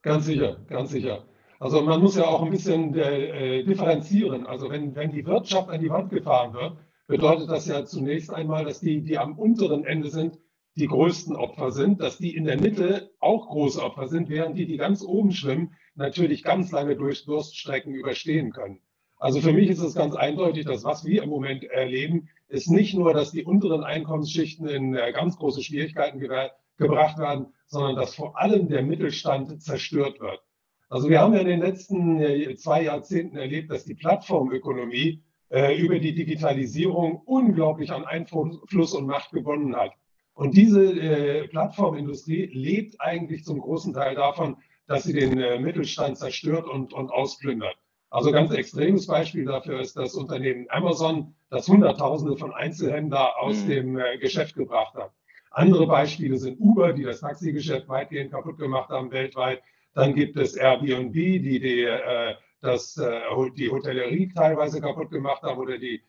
Ganz 0.00 0.24
sicher, 0.24 0.56
ganz 0.68 0.90
sicher. 0.90 1.24
Also 1.60 1.82
man 1.82 2.00
muss 2.00 2.16
ja 2.16 2.24
auch 2.24 2.42
ein 2.42 2.50
bisschen 2.50 2.94
äh, 2.94 3.64
differenzieren. 3.64 4.46
Also 4.46 4.70
wenn, 4.70 4.94
wenn 4.96 5.12
die 5.12 5.26
Wirtschaft 5.26 5.68
an 5.68 5.80
die 5.80 5.90
Wand 5.90 6.10
gefahren 6.10 6.54
wird, 6.54 6.72
bedeutet 7.06 7.50
das 7.50 7.66
ja 7.66 7.84
zunächst 7.84 8.32
einmal, 8.32 8.64
dass 8.64 8.80
die, 8.80 9.02
die 9.02 9.18
am 9.18 9.38
unteren 9.38 9.84
Ende 9.84 10.08
sind, 10.08 10.38
die 10.76 10.86
größten 10.86 11.36
Opfer 11.36 11.70
sind, 11.70 12.00
dass 12.00 12.18
die 12.18 12.34
in 12.34 12.44
der 12.44 12.60
Mitte 12.60 13.12
auch 13.20 13.48
große 13.48 13.82
Opfer 13.82 14.08
sind, 14.08 14.28
während 14.28 14.58
die, 14.58 14.66
die 14.66 14.76
ganz 14.76 15.02
oben 15.02 15.32
schwimmen, 15.32 15.74
natürlich 15.94 16.42
ganz 16.42 16.72
lange 16.72 16.96
durch 16.96 17.24
Durststrecken 17.24 17.94
überstehen 17.94 18.52
können. 18.52 18.80
Also 19.18 19.40
für 19.40 19.52
mich 19.52 19.70
ist 19.70 19.80
es 19.80 19.94
ganz 19.94 20.14
eindeutig, 20.16 20.64
dass 20.66 20.84
was 20.84 21.04
wir 21.04 21.22
im 21.22 21.30
Moment 21.30 21.64
erleben, 21.64 22.28
ist 22.48 22.68
nicht 22.68 22.94
nur, 22.94 23.14
dass 23.14 23.30
die 23.30 23.44
unteren 23.44 23.84
Einkommensschichten 23.84 24.68
in 24.68 24.94
äh, 24.94 25.12
ganz 25.12 25.36
große 25.36 25.62
Schwierigkeiten 25.62 26.18
gebracht 26.18 27.18
werden, 27.18 27.46
sondern 27.66 27.96
dass 27.96 28.14
vor 28.14 28.38
allem 28.38 28.68
der 28.68 28.82
Mittelstand 28.82 29.62
zerstört 29.62 30.20
wird. 30.20 30.40
Also 30.88 31.08
wir 31.08 31.20
haben 31.20 31.34
ja 31.34 31.40
in 31.40 31.46
den 31.46 31.60
letzten 31.60 32.20
äh, 32.20 32.54
zwei 32.56 32.82
Jahrzehnten 32.82 33.36
erlebt, 33.36 33.70
dass 33.70 33.84
die 33.84 33.94
Plattformökonomie 33.94 35.22
äh, 35.48 35.76
über 35.76 35.98
die 35.98 36.14
Digitalisierung 36.14 37.22
unglaublich 37.24 37.92
an 37.92 38.04
Einfluss 38.04 38.92
und 38.92 39.06
Macht 39.06 39.30
gewonnen 39.30 39.74
hat. 39.74 39.92
Und 40.34 40.56
diese 40.56 40.82
äh, 40.84 41.48
Plattformindustrie 41.48 42.46
lebt 42.52 43.00
eigentlich 43.00 43.44
zum 43.44 43.60
großen 43.60 43.94
Teil 43.94 44.16
davon, 44.16 44.56
dass 44.86 45.04
sie 45.04 45.12
den 45.12 45.38
äh, 45.38 45.58
Mittelstand 45.58 46.18
zerstört 46.18 46.68
und, 46.68 46.92
und 46.92 47.10
ausplündert. 47.10 47.76
Also 48.10 48.30
ganz 48.30 48.52
extremes 48.52 49.06
Beispiel 49.06 49.44
dafür 49.44 49.80
ist 49.80 49.96
das 49.96 50.14
Unternehmen 50.14 50.66
Amazon, 50.68 51.34
das 51.50 51.66
Hunderttausende 51.68 52.36
von 52.36 52.52
Einzelhändlern 52.52 53.28
aus 53.36 53.64
mhm. 53.64 53.68
dem 53.68 53.98
äh, 53.98 54.18
Geschäft 54.18 54.54
gebracht 54.54 54.94
hat. 54.94 55.12
Andere 55.50 55.86
Beispiele 55.86 56.36
sind 56.36 56.60
Uber, 56.60 56.92
die 56.92 57.04
das 57.04 57.20
Taxigeschäft 57.20 57.88
weitgehend 57.88 58.32
kaputt 58.32 58.58
gemacht 58.58 58.90
haben 58.90 59.12
weltweit. 59.12 59.62
Dann 59.94 60.14
gibt 60.14 60.36
es 60.36 60.56
Airbnb, 60.56 61.12
die 61.12 61.60
die, 61.60 61.82
äh, 61.84 62.34
das, 62.60 62.96
äh, 62.96 63.20
die 63.56 63.70
Hotellerie 63.70 64.32
teilweise 64.34 64.80
kaputt 64.80 65.10
gemacht 65.10 65.42
haben 65.42 65.60
oder 65.60 65.78
die 65.78 66.02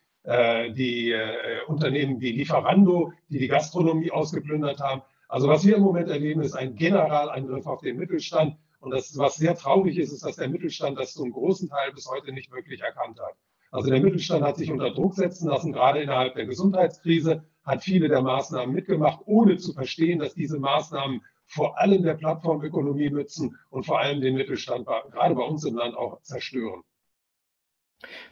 die 0.74 1.12
äh, 1.12 1.63
Unternehmen 1.67 2.20
wie 2.20 2.32
Lieferando, 2.32 3.12
die 3.29 3.39
die 3.39 3.48
Gastronomie 3.48 4.12
ausgeplündert 4.12 4.79
haben. 4.79 5.01
Also 5.27 5.48
was 5.48 5.65
wir 5.65 5.77
im 5.77 5.84
Moment 5.84 6.10
erleben, 6.10 6.41
ist 6.41 6.55
ein 6.55 6.75
Generalangriff 6.75 7.67
auf 7.67 7.82
den 7.82 7.98
Mittelstand. 7.98 8.58
Und 8.79 8.91
das, 8.91 9.17
was 9.17 9.36
sehr 9.36 9.55
traurig 9.55 9.98
ist, 9.98 10.12
ist, 10.12 10.24
dass 10.24 10.36
der 10.36 10.50
Mittelstand 10.50 11.00
das 11.00 11.13
zum 11.13 11.32
großen 11.32 11.70
Teil 11.70 11.91
bis 11.94 12.08
heute 12.10 12.32
nicht 12.32 12.51
wirklich 12.51 12.82
erkannt 12.82 13.20
hat. 13.20 13.36
Also 13.72 13.89
der 13.89 14.00
Mittelstand 14.00 14.44
hat 14.44 14.58
sich 14.58 14.72
unter 14.72 14.91
Druck 14.91 15.15
setzen 15.15 15.50
lassen, 15.50 15.74
gerade 15.74 16.01
innerhalb 16.01 16.36
der 16.36 16.46
Gesundheitskrise, 16.46 17.44
hat 17.63 17.84
viele 17.84 18.08
der 18.08 18.22
Maßnahmen 18.22 18.74
mitgemacht, 18.74 19.22
ohne 19.25 19.58
zu 19.58 19.74
verstehen, 19.74 20.20
dass 20.20 20.36
diese 20.36 20.60
Maßnahmen 20.60 21.22
vor 21.48 21.77
allem 21.79 22.03
der 22.03 22.13
Plattformökonomie 22.13 23.10
nützen 23.10 23.58
und 23.70 23.86
vor 23.86 24.00
allem 24.00 24.22
den 24.22 24.36
Mittelstand, 24.36 24.86
gerade 24.86 25.36
bei 25.36 25.44
uns 25.44 25.65
im 25.65 25.75
Land, 25.75 25.96
auch 25.98 26.22
zerstören. 26.22 26.82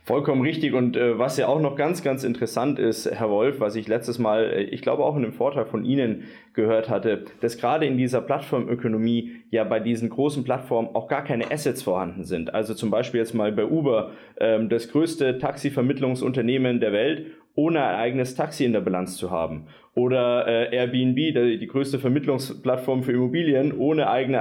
Vollkommen 0.03 0.42
richtig. 0.42 0.74
Und 0.74 0.98
äh, 0.98 1.18
was 1.18 1.38
ja 1.38 1.48
auch 1.48 1.62
noch 1.62 1.75
ganz, 1.75 2.03
ganz 2.03 2.24
interessant 2.24 2.80
ist, 2.80 3.10
Herr 3.10 3.30
Wolf, 3.30 3.60
was 3.60 3.75
ich 3.75 3.88
letztes 3.88 4.20
Mal, 4.20 4.46
äh, 4.46 4.63
ich 4.63 4.82
glaube 4.82 5.03
auch 5.03 5.15
in 5.15 5.24
einem 5.24 5.34
Vortrag 5.34 5.70
von 5.70 5.86
Ihnen 5.86 6.25
gehört 6.53 6.89
hatte, 6.89 7.25
dass 7.42 7.58
gerade 7.58 7.86
in 7.86 7.98
dieser 7.98 8.22
Plattformökonomie 8.22 9.44
ja 9.50 9.63
bei 9.63 9.80
diesen 9.80 10.10
großen 10.10 10.44
Plattformen 10.44 10.89
auch 10.94 11.08
gar 11.08 11.24
keine 11.24 11.51
Assets 11.51 11.84
vorhanden 11.84 12.24
sind. 12.24 12.53
Also 12.53 12.74
zum 12.74 12.92
Beispiel 12.92 13.20
jetzt 13.20 13.34
mal 13.34 13.51
bei 13.51 13.65
Uber, 13.65 14.12
ähm, 14.39 14.70
das 14.70 14.89
größte 14.89 15.38
Taxivermittlungsunternehmen 15.38 16.80
der 16.80 16.92
Welt 16.92 17.27
ohne 17.56 17.84
ein 17.84 17.96
eigenes 17.96 18.36
Taxi 18.36 18.65
in 18.65 18.74
der 18.74 18.82
Bilanz 18.82 19.15
zu 19.15 19.30
haben. 19.30 19.68
Oder 19.95 20.47
äh, 20.47 20.75
Airbnb, 20.75 21.15
die, 21.15 21.59
die 21.59 21.67
größte 21.67 22.00
Vermittlungsplattform 22.00 23.03
für 23.03 23.12
Immobilien, 23.12 23.77
ohne 23.77 24.09
eigene, 24.09 24.39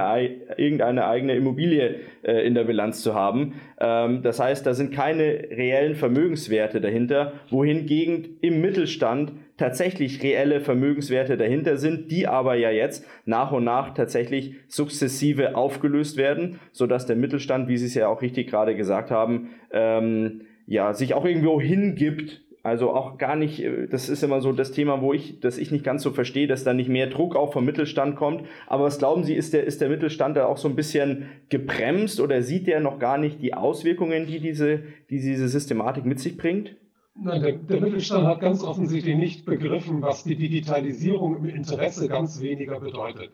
irgendeine 0.57 1.05
eigene 1.05 1.35
Immobilie 1.35 1.99
äh, 2.23 2.45
in 2.45 2.55
der 2.55 2.63
Bilanz 2.63 3.03
zu 3.03 3.13
haben. 3.13 3.53
Ähm, 3.79 4.23
das 4.23 4.39
heißt, 4.39 4.65
da 4.65 4.73
sind 4.73 4.95
keine 4.95 5.23
reellen 5.23 5.93
Vermögenswerte 5.93 6.81
dahinter, 6.81 7.33
wohingegen 7.51 8.37
im 8.41 8.61
Mittelstand 8.61 9.33
tatsächlich 9.57 10.23
reelle 10.23 10.59
Vermögenswerte 10.59 11.37
dahinter 11.37 11.77
sind, 11.77 12.11
die 12.11 12.25
aber 12.25 12.55
ja 12.55 12.71
jetzt 12.71 13.05
nach 13.25 13.51
und 13.51 13.63
nach 13.63 13.93
tatsächlich 13.93 14.55
sukzessive 14.67 15.55
aufgelöst 15.55 16.17
werden, 16.17 16.59
sodass 16.71 17.05
der 17.05 17.15
Mittelstand, 17.15 17.67
wie 17.67 17.77
Sie 17.77 17.85
es 17.85 17.93
ja 17.93 18.07
auch 18.07 18.23
richtig 18.23 18.49
gerade 18.49 18.75
gesagt 18.75 19.11
haben, 19.11 19.51
ähm, 19.71 20.41
ja, 20.65 20.93
sich 20.93 21.13
auch 21.13 21.25
irgendwo 21.25 21.61
hingibt 21.61 22.41
also 22.63 22.91
auch 22.91 23.17
gar 23.17 23.35
nicht, 23.35 23.59
äh, 23.59 23.87
das 23.87 24.07
ist 24.07 24.23
immer 24.23 24.39
so 24.39 24.53
das 24.53 24.71
Thema, 24.71 25.01
wo 25.01 25.13
ich, 25.13 25.41
dass 25.41 25.57
ich 25.57 25.69
nicht 25.69 25.83
ganz 25.83 26.01
so 26.01 26.11
verstehe, 26.11 26.47
dass 26.47 26.63
da 26.63 26.73
nicht 26.73 26.89
mehr 26.89 27.07
Druck 27.07 27.35
auch 27.35 27.51
vom 27.51 27.65
Mittelstand 27.65 28.15
kommt. 28.15 28.43
Aber 28.67 28.85
was 28.85 28.97
glauben 28.97 29.25
Sie, 29.25 29.35
ist 29.35 29.53
der, 29.53 29.65
ist 29.65 29.81
der 29.81 29.89
Mittelstand 29.89 30.37
da 30.37 30.45
auch 30.45 30.57
so 30.57 30.69
ein 30.69 30.75
bisschen 30.75 31.29
gebremst 31.49 32.21
oder 32.21 32.41
sieht 32.41 32.67
der 32.67 32.79
noch 32.79 32.99
gar 32.99 33.17
nicht 33.17 33.41
die 33.41 33.53
Auswirkungen, 33.53 34.25
die 34.27 34.39
diese, 34.39 34.79
die 35.09 35.19
diese 35.19 35.49
Systematik 35.49 36.05
mit 36.05 36.21
sich 36.21 36.37
bringt? 36.37 36.77
Nein, 37.15 37.41
der, 37.41 37.51
der 37.51 37.81
Mittelstand 37.81 38.25
hat 38.25 38.39
ganz 38.39 38.63
offensichtlich 38.63 39.17
nicht 39.17 39.45
begriffen, 39.45 40.01
was 40.01 40.23
die 40.23 40.37
Digitalisierung 40.37 41.35
im 41.37 41.45
Interesse 41.45 42.07
ganz 42.07 42.41
weniger 42.41 42.79
bedeutet. 42.79 43.31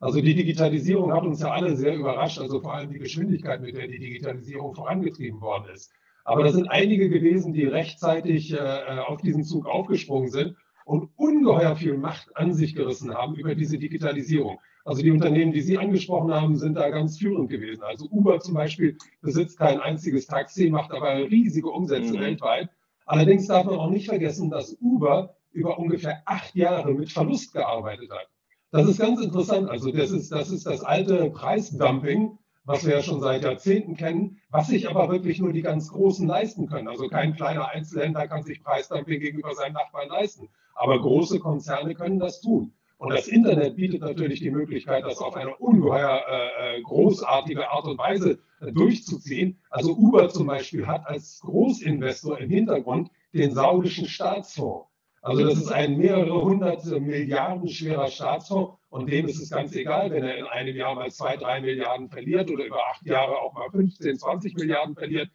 Also 0.00 0.20
die 0.20 0.34
Digitalisierung 0.34 1.12
hat 1.12 1.24
uns 1.24 1.40
ja 1.40 1.50
alle 1.50 1.74
sehr 1.74 1.96
überrascht, 1.96 2.38
also 2.38 2.60
vor 2.60 2.74
allem 2.74 2.92
die 2.92 3.00
Geschwindigkeit, 3.00 3.60
mit 3.60 3.76
der 3.76 3.88
die 3.88 3.98
Digitalisierung 3.98 4.72
vorangetrieben 4.72 5.40
worden 5.40 5.74
ist. 5.74 5.92
Aber 6.28 6.44
da 6.44 6.52
sind 6.52 6.70
einige 6.70 7.08
gewesen, 7.08 7.54
die 7.54 7.64
rechtzeitig 7.64 8.52
äh, 8.52 8.56
äh, 8.56 8.98
auf 8.98 9.22
diesen 9.22 9.44
Zug 9.44 9.64
aufgesprungen 9.64 10.28
sind 10.28 10.56
und 10.84 11.08
ungeheuer 11.16 11.74
viel 11.74 11.96
Macht 11.96 12.36
an 12.36 12.52
sich 12.52 12.74
gerissen 12.74 13.14
haben 13.14 13.34
über 13.34 13.54
diese 13.54 13.78
Digitalisierung. 13.78 14.60
Also 14.84 15.00
die 15.00 15.10
Unternehmen, 15.10 15.52
die 15.52 15.62
Sie 15.62 15.78
angesprochen 15.78 16.30
haben, 16.30 16.58
sind 16.58 16.74
da 16.74 16.90
ganz 16.90 17.16
führend 17.16 17.48
gewesen. 17.48 17.82
Also 17.82 18.10
Uber 18.10 18.40
zum 18.40 18.52
Beispiel 18.52 18.98
besitzt 19.22 19.58
kein 19.58 19.80
einziges 19.80 20.26
Taxi, 20.26 20.68
macht 20.68 20.92
aber 20.92 21.14
riesige 21.14 21.70
Umsätze 21.70 22.12
mhm. 22.12 22.20
weltweit. 22.20 22.68
Allerdings 23.06 23.46
darf 23.46 23.64
man 23.64 23.76
auch 23.76 23.88
nicht 23.88 24.06
vergessen, 24.06 24.50
dass 24.50 24.76
Uber 24.82 25.34
über 25.52 25.78
ungefähr 25.78 26.22
acht 26.26 26.54
Jahre 26.54 26.92
mit 26.92 27.10
Verlust 27.10 27.54
gearbeitet 27.54 28.10
hat. 28.10 28.28
Das 28.70 28.86
ist 28.86 29.00
ganz 29.00 29.18
interessant. 29.22 29.70
Also 29.70 29.90
das 29.90 30.10
ist 30.10 30.30
das, 30.30 30.50
ist 30.50 30.66
das 30.66 30.84
alte 30.84 31.30
Preisdumping, 31.30 32.37
was 32.68 32.84
wir 32.84 32.96
ja 32.96 33.02
schon 33.02 33.20
seit 33.20 33.44
Jahrzehnten 33.44 33.96
kennen, 33.96 34.42
was 34.50 34.68
sich 34.68 34.90
aber 34.90 35.08
wirklich 35.10 35.40
nur 35.40 35.54
die 35.54 35.62
ganz 35.62 35.88
Großen 35.88 36.28
leisten 36.28 36.66
können. 36.66 36.86
Also 36.86 37.08
kein 37.08 37.34
kleiner 37.34 37.70
Einzelhändler 37.70 38.28
kann 38.28 38.42
sich 38.42 38.62
Preisdumping 38.62 39.20
gegenüber 39.20 39.54
seinen 39.54 39.72
Nachbarn 39.72 40.08
leisten. 40.08 40.50
Aber 40.74 41.00
große 41.00 41.40
Konzerne 41.40 41.94
können 41.94 42.18
das 42.18 42.42
tun. 42.42 42.74
Und 42.98 43.10
das 43.10 43.26
Internet 43.26 43.76
bietet 43.76 44.02
natürlich 44.02 44.40
die 44.40 44.50
Möglichkeit, 44.50 45.04
das 45.04 45.18
auf 45.18 45.34
eine 45.34 45.56
ungeheuer 45.56 46.20
äh, 46.28 46.78
äh 46.78 46.82
großartige 46.82 47.70
Art 47.70 47.86
und 47.86 47.96
Weise 47.96 48.38
durchzuziehen. 48.60 49.58
Also 49.70 49.96
Uber 49.96 50.28
zum 50.28 50.46
Beispiel 50.46 50.86
hat 50.86 51.06
als 51.06 51.40
Großinvestor 51.40 52.38
im 52.38 52.50
Hintergrund 52.50 53.10
den 53.32 53.54
saudischen 53.54 54.06
Staatsfonds. 54.06 54.87
Also 55.22 55.44
das 55.44 55.58
ist 55.58 55.72
ein 55.72 55.98
mehrere 55.98 56.42
hundert 56.42 56.84
Milliarden 56.86 57.68
schwerer 57.68 58.08
Staatsfonds 58.08 58.78
und 58.88 59.10
dem 59.10 59.26
ist 59.26 59.40
es 59.40 59.50
ganz 59.50 59.74
egal, 59.74 60.10
wenn 60.10 60.24
er 60.24 60.36
in 60.36 60.46
einem 60.46 60.76
Jahr 60.76 60.94
mal 60.94 61.10
zwei, 61.10 61.36
drei 61.36 61.60
Milliarden 61.60 62.08
verliert 62.08 62.50
oder 62.50 62.64
über 62.64 62.78
acht 62.90 63.04
Jahre 63.04 63.38
auch 63.38 63.52
mal 63.52 63.68
15, 63.70 64.18
20 64.18 64.56
Milliarden 64.56 64.94
verliert. 64.94 65.28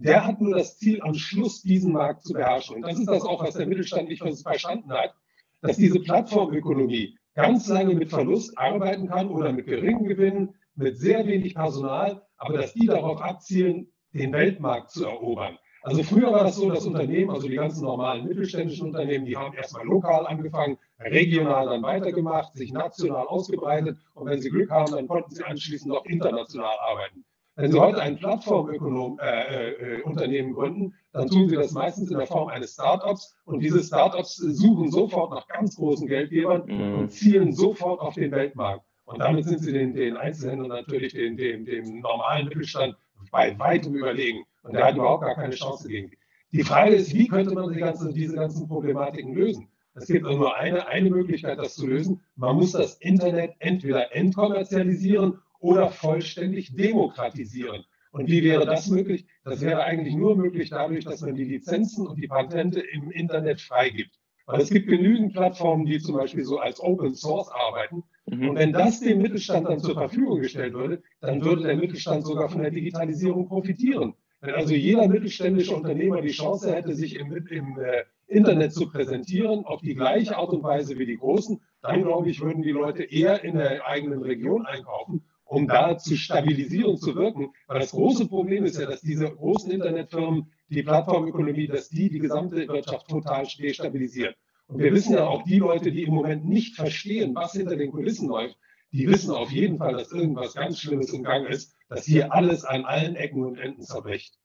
Der 0.00 0.24
hat 0.24 0.40
nur 0.40 0.56
das 0.56 0.78
Ziel, 0.78 1.00
am 1.02 1.14
Schluss 1.14 1.62
diesen 1.62 1.92
Markt 1.92 2.22
zu 2.22 2.32
beherrschen. 2.32 2.76
Und 2.76 2.82
das 2.82 2.98
ist 2.98 3.08
das 3.08 3.22
auch, 3.22 3.42
was 3.42 3.54
der 3.54 3.66
Mittelstand 3.66 4.08
nicht 4.08 4.22
verstanden 4.42 4.92
hat, 4.92 5.14
dass 5.60 5.76
diese 5.76 6.00
Plattformökonomie 6.00 7.18
ganz 7.34 7.68
lange 7.68 7.94
mit 7.94 8.10
Verlust 8.10 8.56
arbeiten 8.58 9.08
kann 9.08 9.28
oder 9.28 9.52
mit 9.52 9.66
geringen 9.66 10.04
Gewinnen, 10.04 10.54
mit 10.74 10.98
sehr 10.98 11.26
wenig 11.26 11.54
Personal, 11.54 12.22
aber 12.36 12.58
dass 12.58 12.74
die 12.74 12.86
darauf 12.86 13.20
abzielen, 13.20 13.92
den 14.12 14.32
Weltmarkt 14.32 14.90
zu 14.90 15.04
erobern. 15.04 15.58
Also 15.82 16.02
früher 16.02 16.32
war 16.32 16.44
das 16.44 16.56
so, 16.56 16.70
dass 16.70 16.86
Unternehmen, 16.86 17.30
also 17.30 17.48
die 17.48 17.54
ganzen 17.54 17.84
normalen 17.84 18.26
mittelständischen 18.26 18.88
Unternehmen, 18.88 19.24
die 19.24 19.36
haben 19.36 19.54
erstmal 19.54 19.84
lokal 19.84 20.26
angefangen, 20.26 20.78
regional 20.98 21.66
dann 21.66 21.82
weitergemacht, 21.82 22.56
sich 22.56 22.72
national 22.72 23.26
ausgebreitet 23.26 23.96
und 24.14 24.26
wenn 24.26 24.40
sie 24.40 24.50
Glück 24.50 24.70
haben, 24.70 24.92
dann 24.92 25.06
konnten 25.06 25.34
sie 25.34 25.44
anschließend 25.44 25.94
auch 25.94 26.04
international 26.06 26.76
arbeiten. 26.80 27.24
Wenn 27.58 27.72
Sie 27.72 27.80
heute 27.80 28.00
ein 28.00 28.16
Plattformunternehmen 28.16 29.18
äh, 29.18 30.50
äh, 30.50 30.52
gründen, 30.52 30.94
dann 31.12 31.26
tun 31.26 31.48
Sie 31.48 31.56
das 31.56 31.72
meistens 31.72 32.08
in 32.08 32.16
der 32.16 32.28
Form 32.28 32.46
eines 32.46 32.74
Startups 32.74 33.36
und 33.46 33.58
diese 33.58 33.82
Startups 33.82 34.36
suchen 34.36 34.92
sofort 34.92 35.32
nach 35.32 35.48
ganz 35.48 35.74
großen 35.74 36.06
Geldgebern 36.06 36.66
mhm. 36.66 36.98
und 37.00 37.08
zielen 37.10 37.52
sofort 37.52 38.00
auf 38.00 38.14
den 38.14 38.30
Weltmarkt. 38.30 38.84
Und 39.06 39.18
damit 39.18 39.46
sind 39.46 39.58
sie 39.58 39.72
den, 39.72 39.92
den 39.92 40.16
Einzelhändlern 40.16 40.68
natürlich 40.68 41.14
dem, 41.14 41.36
dem, 41.36 41.64
dem 41.64 41.98
normalen 41.98 42.46
Mittelstand 42.46 42.94
bei 43.32 43.58
weitem 43.58 43.92
überlegen. 43.96 44.44
Und 44.62 44.74
der 44.74 44.86
hat 44.86 44.96
überhaupt 44.96 45.24
gar 45.24 45.34
keine 45.34 45.54
Chance 45.54 45.88
gegen. 45.88 46.12
Die 46.52 46.62
Frage 46.62 46.94
ist, 46.94 47.12
wie 47.12 47.28
könnte 47.28 47.54
man 47.54 47.72
die 47.72 47.80
ganzen, 47.80 48.14
diese 48.14 48.34
ganzen 48.34 48.68
Problematiken 48.68 49.34
lösen? 49.34 49.68
Es 49.94 50.06
gibt 50.06 50.24
nur 50.24 50.56
eine, 50.56 50.86
eine 50.86 51.10
Möglichkeit, 51.10 51.58
das 51.58 51.74
zu 51.74 51.86
lösen. 51.86 52.20
Man 52.36 52.56
muss 52.56 52.72
das 52.72 52.94
Internet 52.98 53.54
entweder 53.58 54.14
entkommerzialisieren 54.14 55.38
oder 55.60 55.90
vollständig 55.90 56.74
demokratisieren. 56.74 57.84
Und 58.12 58.28
wie 58.28 58.42
wäre 58.42 58.64
das 58.64 58.88
möglich? 58.88 59.26
Das 59.44 59.60
wäre 59.60 59.82
eigentlich 59.82 60.14
nur 60.14 60.36
möglich 60.36 60.70
dadurch, 60.70 61.04
dass 61.04 61.20
man 61.20 61.34
die 61.34 61.44
Lizenzen 61.44 62.06
und 62.06 62.16
die 62.16 62.28
Patente 62.28 62.80
im 62.80 63.10
Internet 63.10 63.60
freigibt. 63.60 64.18
Weil 64.46 64.62
es 64.62 64.70
gibt 64.70 64.88
genügend 64.88 65.34
Plattformen, 65.34 65.84
die 65.84 65.98
zum 65.98 66.16
Beispiel 66.16 66.44
so 66.44 66.58
als 66.58 66.80
Open 66.80 67.14
Source 67.14 67.50
arbeiten. 67.50 68.02
Mhm. 68.26 68.50
Und 68.50 68.56
wenn 68.56 68.72
das 68.72 69.00
dem 69.00 69.20
Mittelstand 69.20 69.68
dann 69.68 69.80
zur 69.80 69.94
Verfügung 69.94 70.40
gestellt 70.40 70.72
würde, 70.72 71.02
dann 71.20 71.44
würde 71.44 71.64
der 71.64 71.76
Mittelstand 71.76 72.24
sogar 72.24 72.48
von 72.48 72.62
der 72.62 72.70
Digitalisierung 72.70 73.46
profitieren. 73.46 74.14
Wenn 74.40 74.54
also 74.54 74.72
jeder 74.74 75.08
mittelständische 75.08 75.74
Unternehmer 75.74 76.20
die 76.20 76.30
Chance 76.30 76.74
hätte, 76.74 76.94
sich 76.94 77.16
im, 77.16 77.32
im 77.48 77.78
äh, 77.78 78.04
Internet 78.28 78.72
zu 78.72 78.88
präsentieren, 78.88 79.64
auf 79.64 79.80
die 79.80 79.94
gleiche 79.94 80.36
Art 80.36 80.50
und 80.50 80.62
Weise 80.62 80.98
wie 80.98 81.06
die 81.06 81.16
Großen, 81.16 81.60
dann 81.82 82.02
glaube 82.02 82.30
ich, 82.30 82.40
würden 82.40 82.62
die 82.62 82.70
Leute 82.70 83.02
eher 83.02 83.42
in 83.42 83.56
der 83.56 83.86
eigenen 83.86 84.22
Region 84.22 84.64
einkaufen, 84.66 85.24
um 85.44 85.66
da 85.66 85.98
zu 85.98 86.16
stabilisieren, 86.16 86.98
zu 86.98 87.16
wirken. 87.16 87.52
Weil 87.66 87.80
das 87.80 87.90
große 87.90 88.28
Problem 88.28 88.64
ist 88.64 88.78
ja, 88.78 88.86
dass 88.86 89.00
diese 89.00 89.28
großen 89.28 89.70
Internetfirmen, 89.70 90.52
die 90.68 90.82
Plattformökonomie, 90.82 91.66
dass 91.66 91.88
die 91.88 92.08
die 92.10 92.18
gesamte 92.18 92.68
Wirtschaft 92.68 93.08
total 93.08 93.46
destabilisieren. 93.46 94.34
Und 94.68 94.80
wir 94.80 94.92
wissen 94.92 95.14
ja 95.14 95.26
auch, 95.26 95.42
die 95.44 95.58
Leute, 95.58 95.90
die 95.90 96.02
im 96.02 96.14
Moment 96.14 96.44
nicht 96.44 96.76
verstehen, 96.76 97.34
was 97.34 97.52
hinter 97.52 97.76
den 97.76 97.90
Kulissen 97.90 98.28
läuft, 98.28 98.58
die 98.92 99.08
wissen 99.08 99.34
auf 99.34 99.50
jeden 99.50 99.78
Fall, 99.78 99.94
dass 99.94 100.12
irgendwas 100.12 100.54
ganz 100.54 100.80
Schlimmes 100.80 101.12
im 101.12 101.22
Gang 101.22 101.46
ist, 101.46 101.76
dass 101.88 102.04
hier 102.04 102.32
alles 102.32 102.64
an 102.64 102.84
allen 102.84 103.16
Ecken 103.16 103.44
und 103.44 103.58
Enden 103.58 103.82
zerbricht. 103.82 104.38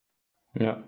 Ja. 0.54 0.84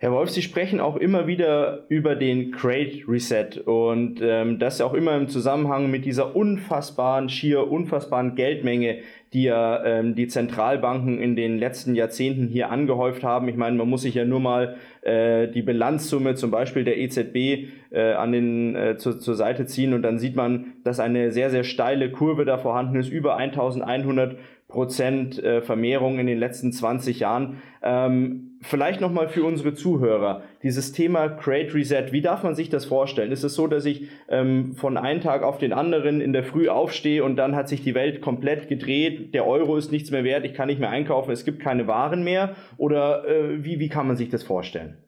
Herr 0.00 0.12
Wolf, 0.12 0.30
Sie 0.30 0.42
sprechen 0.42 0.78
auch 0.78 0.94
immer 0.94 1.26
wieder 1.26 1.86
über 1.88 2.14
den 2.14 2.52
Great 2.52 3.02
Reset 3.08 3.60
und 3.64 4.20
ähm, 4.22 4.60
das 4.60 4.80
auch 4.80 4.94
immer 4.94 5.16
im 5.16 5.26
Zusammenhang 5.26 5.90
mit 5.90 6.04
dieser 6.04 6.36
unfassbaren, 6.36 7.28
schier 7.28 7.68
unfassbaren 7.68 8.36
Geldmenge, 8.36 8.98
die 9.32 9.42
ja 9.42 9.84
ähm, 9.84 10.14
die 10.14 10.28
Zentralbanken 10.28 11.18
in 11.18 11.34
den 11.34 11.58
letzten 11.58 11.96
Jahrzehnten 11.96 12.46
hier 12.46 12.70
angehäuft 12.70 13.24
haben. 13.24 13.48
Ich 13.48 13.56
meine, 13.56 13.76
man 13.76 13.88
muss 13.88 14.02
sich 14.02 14.14
ja 14.14 14.24
nur 14.24 14.38
mal 14.38 14.76
äh, 15.02 15.48
die 15.48 15.62
Bilanzsumme 15.62 16.36
zum 16.36 16.52
Beispiel 16.52 16.84
der 16.84 16.96
EZB 16.96 17.66
äh, 17.90 18.12
an 18.12 18.30
den, 18.30 18.76
äh, 18.76 18.96
zu, 18.98 19.18
zur 19.18 19.34
Seite 19.34 19.66
ziehen 19.66 19.94
und 19.94 20.02
dann 20.02 20.20
sieht 20.20 20.36
man, 20.36 20.74
dass 20.84 21.00
eine 21.00 21.32
sehr, 21.32 21.50
sehr 21.50 21.64
steile 21.64 22.12
Kurve 22.12 22.44
da 22.44 22.56
vorhanden 22.56 23.00
ist, 23.00 23.08
über 23.08 23.36
1100 23.36 24.38
Prozent 24.68 25.42
äh, 25.42 25.60
Vermehrung 25.60 26.20
in 26.20 26.28
den 26.28 26.38
letzten 26.38 26.70
20 26.70 27.18
Jahren. 27.18 27.60
Ähm, 27.82 28.47
vielleicht 28.60 29.00
nochmal 29.00 29.28
für 29.28 29.44
unsere 29.44 29.74
Zuhörer, 29.74 30.42
dieses 30.62 30.92
Thema 30.92 31.28
Great 31.28 31.74
Reset, 31.74 32.12
wie 32.12 32.20
darf 32.20 32.42
man 32.42 32.54
sich 32.54 32.68
das 32.68 32.84
vorstellen? 32.84 33.32
Ist 33.32 33.44
es 33.44 33.54
so, 33.54 33.66
dass 33.66 33.84
ich 33.84 34.08
ähm, 34.28 34.74
von 34.74 34.96
einem 34.96 35.20
Tag 35.20 35.42
auf 35.42 35.58
den 35.58 35.72
anderen 35.72 36.20
in 36.20 36.32
der 36.32 36.44
Früh 36.44 36.68
aufstehe 36.68 37.24
und 37.24 37.36
dann 37.36 37.54
hat 37.54 37.68
sich 37.68 37.82
die 37.82 37.94
Welt 37.94 38.20
komplett 38.20 38.68
gedreht, 38.68 39.34
der 39.34 39.46
Euro 39.46 39.76
ist 39.76 39.92
nichts 39.92 40.10
mehr 40.10 40.24
wert, 40.24 40.44
ich 40.44 40.54
kann 40.54 40.68
nicht 40.68 40.80
mehr 40.80 40.90
einkaufen, 40.90 41.30
es 41.30 41.44
gibt 41.44 41.60
keine 41.60 41.86
Waren 41.86 42.24
mehr? 42.24 42.56
Oder 42.76 43.26
äh, 43.26 43.64
wie, 43.64 43.78
wie 43.78 43.88
kann 43.88 44.06
man 44.06 44.16
sich 44.16 44.28
das 44.28 44.42
vorstellen? 44.42 44.98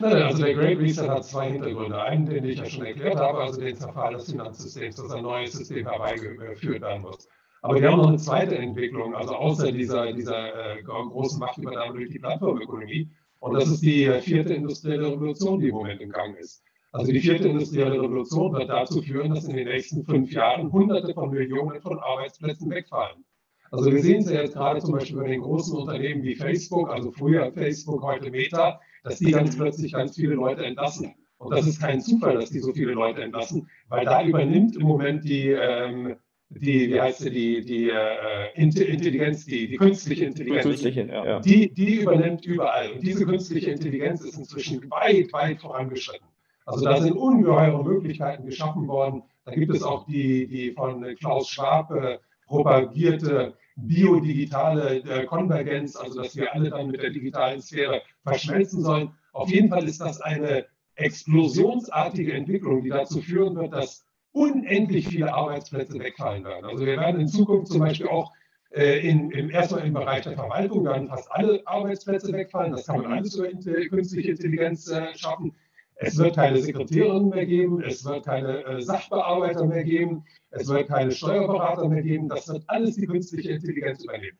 Also 0.00 0.44
der 0.44 0.54
Great 0.54 0.78
Reset 0.78 1.08
hat 1.08 1.24
zwei 1.24 1.50
Hintergründe. 1.50 2.00
Einen, 2.02 2.26
den 2.26 2.44
ich 2.44 2.58
ja 2.58 2.66
schon 2.66 2.86
erklärt 2.86 3.16
habe, 3.16 3.38
also 3.38 3.60
den 3.60 3.76
Zerfall 3.76 4.14
des 4.14 4.30
Finanzsystems, 4.30 4.96
dass 4.96 5.12
ein 5.12 5.22
neues 5.22 5.52
System 5.52 5.86
herbeigeführt 5.86 6.82
werden 6.82 7.02
muss. 7.02 7.28
Aber 7.64 7.80
wir 7.80 7.90
haben 7.90 7.96
noch 7.96 8.08
eine 8.08 8.18
zweite 8.18 8.58
Entwicklung, 8.58 9.14
also 9.14 9.36
außer 9.36 9.72
dieser, 9.72 10.12
dieser 10.12 10.76
äh, 10.76 10.82
großen 10.82 11.40
Machtübernahme 11.40 11.94
durch 11.94 12.10
die 12.10 12.18
Plattformökonomie, 12.18 13.08
Und 13.40 13.54
das 13.54 13.70
ist 13.70 13.82
die 13.82 14.04
vierte 14.20 14.52
industrielle 14.52 15.12
Revolution, 15.12 15.60
die 15.60 15.68
im 15.68 15.76
Moment 15.76 16.02
im 16.02 16.10
Gang 16.10 16.36
ist. 16.36 16.62
Also 16.92 17.10
die 17.10 17.20
vierte 17.20 17.48
industrielle 17.48 18.02
Revolution 18.02 18.52
wird 18.52 18.68
dazu 18.68 19.00
führen, 19.00 19.34
dass 19.34 19.46
in 19.46 19.56
den 19.56 19.66
nächsten 19.66 20.04
fünf 20.04 20.30
Jahren 20.30 20.70
Hunderte 20.70 21.14
von 21.14 21.30
Millionen 21.30 21.80
von 21.80 21.98
Arbeitsplätzen 22.00 22.70
wegfallen. 22.70 23.24
Also 23.70 23.90
wir 23.90 24.02
sehen 24.02 24.20
es 24.20 24.30
ja 24.30 24.42
jetzt 24.42 24.56
gerade 24.56 24.80
zum 24.80 24.92
Beispiel 24.92 25.16
bei 25.16 25.28
den 25.28 25.40
großen 25.40 25.74
Unternehmen 25.74 26.22
wie 26.22 26.34
Facebook, 26.34 26.90
also 26.90 27.12
früher 27.12 27.50
Facebook, 27.50 28.02
heute 28.02 28.30
Meta, 28.30 28.78
dass 29.04 29.20
die 29.20 29.30
ganz 29.30 29.56
plötzlich 29.56 29.94
ganz 29.94 30.16
viele 30.16 30.34
Leute 30.34 30.66
entlassen. 30.66 31.14
Und 31.38 31.54
das 31.54 31.66
ist 31.66 31.80
kein 31.80 32.02
Zufall, 32.02 32.34
dass 32.34 32.50
die 32.50 32.58
so 32.58 32.74
viele 32.74 32.92
Leute 32.92 33.22
entlassen, 33.22 33.70
weil 33.88 34.04
da 34.04 34.22
übernimmt 34.22 34.76
im 34.76 34.82
Moment 34.82 35.24
die, 35.24 35.48
ähm, 35.48 36.16
die 36.60 36.90
wie 36.90 37.00
heißt 37.00 37.20
sie, 37.20 37.30
die, 37.30 37.64
die 37.64 37.90
äh, 37.90 38.54
Intelligenz, 38.54 39.44
die, 39.44 39.68
die 39.68 39.76
künstliche 39.76 40.24
Intelligenz, 40.26 40.62
künstliche, 40.62 41.06
ja. 41.06 41.40
die, 41.40 41.72
die 41.72 42.00
übernimmt 42.00 42.44
überall. 42.44 42.92
Und 42.92 43.02
diese 43.02 43.24
künstliche 43.24 43.70
Intelligenz 43.70 44.22
ist 44.22 44.38
inzwischen 44.38 44.90
weit, 44.90 45.32
weit 45.32 45.60
vorangeschritten. 45.60 46.26
Also 46.66 46.84
da 46.84 47.00
sind 47.00 47.12
ungeheure 47.12 47.84
Möglichkeiten 47.84 48.46
geschaffen 48.46 48.88
worden. 48.88 49.22
Da 49.44 49.52
gibt 49.52 49.74
es 49.74 49.82
auch 49.82 50.06
die, 50.06 50.46
die 50.46 50.72
von 50.72 51.04
Klaus 51.16 51.50
Schwab 51.50 51.90
äh, 51.90 52.18
propagierte 52.46 53.54
biodigitale 53.76 54.98
äh, 54.98 55.24
Konvergenz, 55.26 55.96
also 55.96 56.22
dass 56.22 56.36
wir 56.36 56.54
alle 56.54 56.70
dann 56.70 56.90
mit 56.90 57.02
der 57.02 57.10
digitalen 57.10 57.60
Sphäre 57.60 58.02
verschmelzen 58.22 58.82
sollen. 58.82 59.10
Auf 59.32 59.50
jeden 59.50 59.68
Fall 59.68 59.84
ist 59.84 60.00
das 60.00 60.20
eine 60.20 60.66
explosionsartige 60.94 62.32
Entwicklung, 62.32 62.82
die 62.82 62.90
dazu 62.90 63.20
führen 63.20 63.56
wird, 63.56 63.72
dass 63.72 64.06
unendlich 64.34 65.08
viele 65.08 65.32
Arbeitsplätze 65.32 65.98
wegfallen 65.98 66.44
werden. 66.44 66.64
Also 66.66 66.84
wir 66.84 66.96
werden 66.96 67.20
in 67.20 67.28
Zukunft 67.28 67.70
zum 67.70 67.80
Beispiel 67.80 68.08
auch 68.08 68.32
äh, 68.70 69.08
in, 69.08 69.30
im, 69.30 69.50
erstmal 69.50 69.86
im 69.86 69.94
Bereich 69.94 70.24
der 70.24 70.32
Verwaltung 70.32 70.84
werden 70.84 71.08
fast 71.08 71.30
alle 71.30 71.62
Arbeitsplätze 71.64 72.32
wegfallen. 72.32 72.72
Das 72.72 72.86
kann 72.86 73.02
man 73.02 73.12
alles 73.12 73.36
über 73.36 73.48
künstliche 73.88 74.32
Intelligenz 74.32 74.90
äh, 74.90 75.16
schaffen. 75.16 75.54
Es 75.94 76.18
wird 76.18 76.34
keine 76.34 76.60
Sekretärinnen 76.60 77.28
mehr 77.28 77.46
geben, 77.46 77.80
es 77.80 78.04
wird 78.04 78.24
keine 78.24 78.64
äh, 78.64 78.82
Sachbearbeiter 78.82 79.64
mehr 79.64 79.84
geben, 79.84 80.24
es 80.50 80.66
wird 80.66 80.88
keine 80.88 81.12
Steuerberater 81.12 81.88
mehr 81.88 82.02
geben. 82.02 82.28
Das 82.28 82.48
wird 82.48 82.64
alles 82.66 82.96
die 82.96 83.06
künstliche 83.06 83.52
Intelligenz 83.52 84.02
übernehmen. 84.02 84.38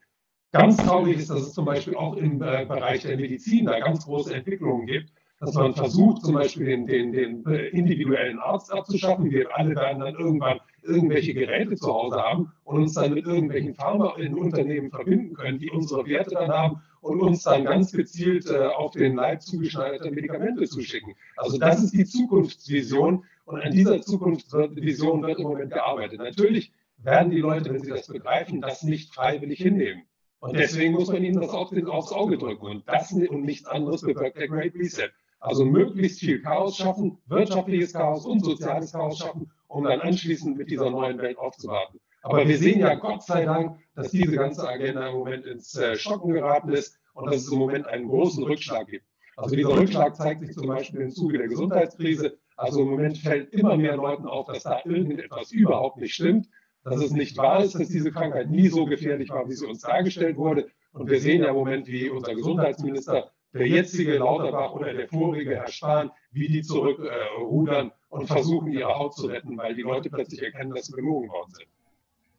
Ganz 0.50 0.76
traurig 0.78 1.18
ist, 1.18 1.30
dass 1.30 1.42
es 1.42 1.52
zum 1.52 1.64
Beispiel 1.64 1.94
auch 1.94 2.16
im 2.16 2.42
äh, 2.42 2.64
Bereich 2.66 3.02
der 3.02 3.16
Medizin 3.16 3.66
da 3.66 3.78
ganz 3.78 4.04
große 4.04 4.34
Entwicklungen 4.34 4.86
gibt, 4.86 5.12
dass 5.44 5.54
man 5.54 5.74
versucht, 5.74 6.22
zum 6.22 6.34
Beispiel 6.34 6.66
den, 6.66 6.86
den, 6.86 7.12
den 7.12 7.46
äh, 7.46 7.68
individuellen 7.68 8.38
Arzt 8.38 8.72
abzuschaffen. 8.72 9.30
Wir 9.30 9.54
alle 9.54 9.76
werden 9.76 10.00
dann 10.00 10.14
irgendwann 10.14 10.60
irgendwelche 10.82 11.34
Geräte 11.34 11.76
zu 11.76 11.92
Hause 11.92 12.16
haben 12.16 12.52
und 12.64 12.82
uns 12.82 12.94
dann 12.94 13.14
mit 13.14 13.26
irgendwelchen 13.26 13.74
Pharmaunternehmen 13.74 14.90
verbinden 14.90 15.34
können, 15.34 15.58
die 15.58 15.70
unsere 15.70 16.06
Werte 16.06 16.34
dann 16.34 16.50
haben 16.50 16.82
und 17.00 17.20
uns 17.20 17.42
dann 17.42 17.64
ganz 17.64 17.92
gezielt 17.92 18.50
äh, 18.50 18.66
auf 18.66 18.92
den 18.92 19.16
Leib 19.16 19.42
zugeschneiderte 19.42 20.10
Medikamente 20.10 20.64
zuschicken. 20.64 21.14
Also 21.36 21.58
das 21.58 21.82
ist 21.82 21.92
die 21.92 22.04
Zukunftsvision 22.04 23.24
und 23.44 23.60
an 23.60 23.72
dieser 23.72 24.00
Zukunftsvision 24.00 25.22
wird 25.22 25.38
im 25.38 25.44
Moment 25.44 25.72
gearbeitet. 25.72 26.18
Natürlich 26.18 26.72
werden 26.98 27.30
die 27.30 27.40
Leute, 27.40 27.72
wenn 27.72 27.82
sie 27.82 27.90
das 27.90 28.06
begreifen, 28.06 28.60
das 28.60 28.82
nicht 28.82 29.14
freiwillig 29.14 29.58
hinnehmen. 29.58 30.04
Und 30.40 30.56
deswegen 30.58 30.92
muss 30.92 31.08
man 31.08 31.24
ihnen 31.24 31.40
das 31.40 31.50
auf 31.50 31.70
den, 31.70 31.86
aufs 31.86 32.12
Auge 32.12 32.36
drücken. 32.36 32.66
Und 32.66 32.88
das 32.88 33.12
und 33.12 33.44
nichts 33.44 33.66
anderes 33.66 34.02
bewirkt 34.02 34.38
der 34.38 34.48
Great 34.48 34.74
Reset. 34.74 35.10
Also 35.44 35.66
möglichst 35.66 36.20
viel 36.20 36.40
Chaos 36.40 36.78
schaffen, 36.78 37.18
wirtschaftliches 37.26 37.92
Chaos 37.92 38.24
und 38.24 38.42
soziales 38.42 38.92
Chaos 38.92 39.18
schaffen, 39.18 39.50
um 39.68 39.84
dann 39.84 40.00
anschließend 40.00 40.56
mit 40.56 40.70
dieser 40.70 40.88
neuen 40.88 41.18
Welt 41.18 41.36
aufzuwarten. 41.36 42.00
Aber 42.22 42.48
wir 42.48 42.56
sehen 42.56 42.80
ja 42.80 42.94
Gott 42.94 43.22
sei 43.22 43.44
Dank, 43.44 43.76
dass 43.94 44.10
diese 44.10 44.36
ganze 44.36 44.66
Agenda 44.66 45.06
im 45.06 45.16
Moment 45.16 45.44
ins 45.44 45.76
äh, 45.76 45.96
Stocken 45.96 46.32
geraten 46.32 46.70
ist 46.70 46.98
und 47.12 47.26
dass 47.26 47.42
es 47.42 47.52
im 47.52 47.58
Moment 47.58 47.86
einen 47.86 48.08
großen 48.08 48.42
Rückschlag 48.42 48.86
gibt. 48.86 49.04
Also 49.36 49.54
dieser 49.54 49.76
Rückschlag 49.76 50.16
zeigt 50.16 50.46
sich 50.46 50.56
zum 50.56 50.66
Beispiel 50.66 51.02
im 51.02 51.10
Zuge 51.10 51.36
der 51.36 51.48
Gesundheitskrise. 51.48 52.38
Also 52.56 52.80
im 52.80 52.88
Moment 52.88 53.18
fällt 53.18 53.52
immer 53.52 53.76
mehr 53.76 53.98
Leuten 53.98 54.24
auf, 54.24 54.46
dass 54.46 54.62
da 54.62 54.80
irgendetwas 54.86 55.52
überhaupt 55.52 55.98
nicht 55.98 56.14
stimmt, 56.14 56.48
dass 56.84 57.02
es 57.02 57.10
nicht 57.10 57.36
wahr 57.36 57.62
ist, 57.62 57.74
dass 57.74 57.88
diese 57.88 58.12
Krankheit 58.12 58.48
nie 58.48 58.68
so 58.68 58.86
gefährlich 58.86 59.28
war, 59.28 59.46
wie 59.46 59.54
sie 59.54 59.66
uns 59.66 59.82
dargestellt 59.82 60.38
wurde. 60.38 60.70
Und 60.94 61.10
wir 61.10 61.20
sehen 61.20 61.42
ja 61.42 61.48
im 61.48 61.56
Moment, 61.56 61.86
wie 61.86 62.08
unser 62.08 62.34
Gesundheitsminister 62.34 63.30
der 63.54 63.68
jetzige 63.68 64.18
Lauterbach 64.18 64.72
oder 64.72 64.92
der 64.92 65.08
vorige 65.08 65.56
Herr 65.56 65.68
Spahn, 65.68 66.10
wie 66.32 66.48
die 66.48 66.62
zurückrudern 66.62 67.88
äh, 67.88 67.92
und 68.08 68.26
versuchen, 68.26 68.72
ihre 68.72 68.94
Haut 68.94 69.14
zu 69.14 69.26
retten, 69.26 69.56
weil 69.56 69.74
die 69.74 69.82
Leute 69.82 70.10
plötzlich 70.10 70.42
erkennen, 70.42 70.74
dass 70.74 70.86
sie 70.86 70.92
belogen 70.92 71.28
worden 71.28 71.52
sind. 71.52 71.68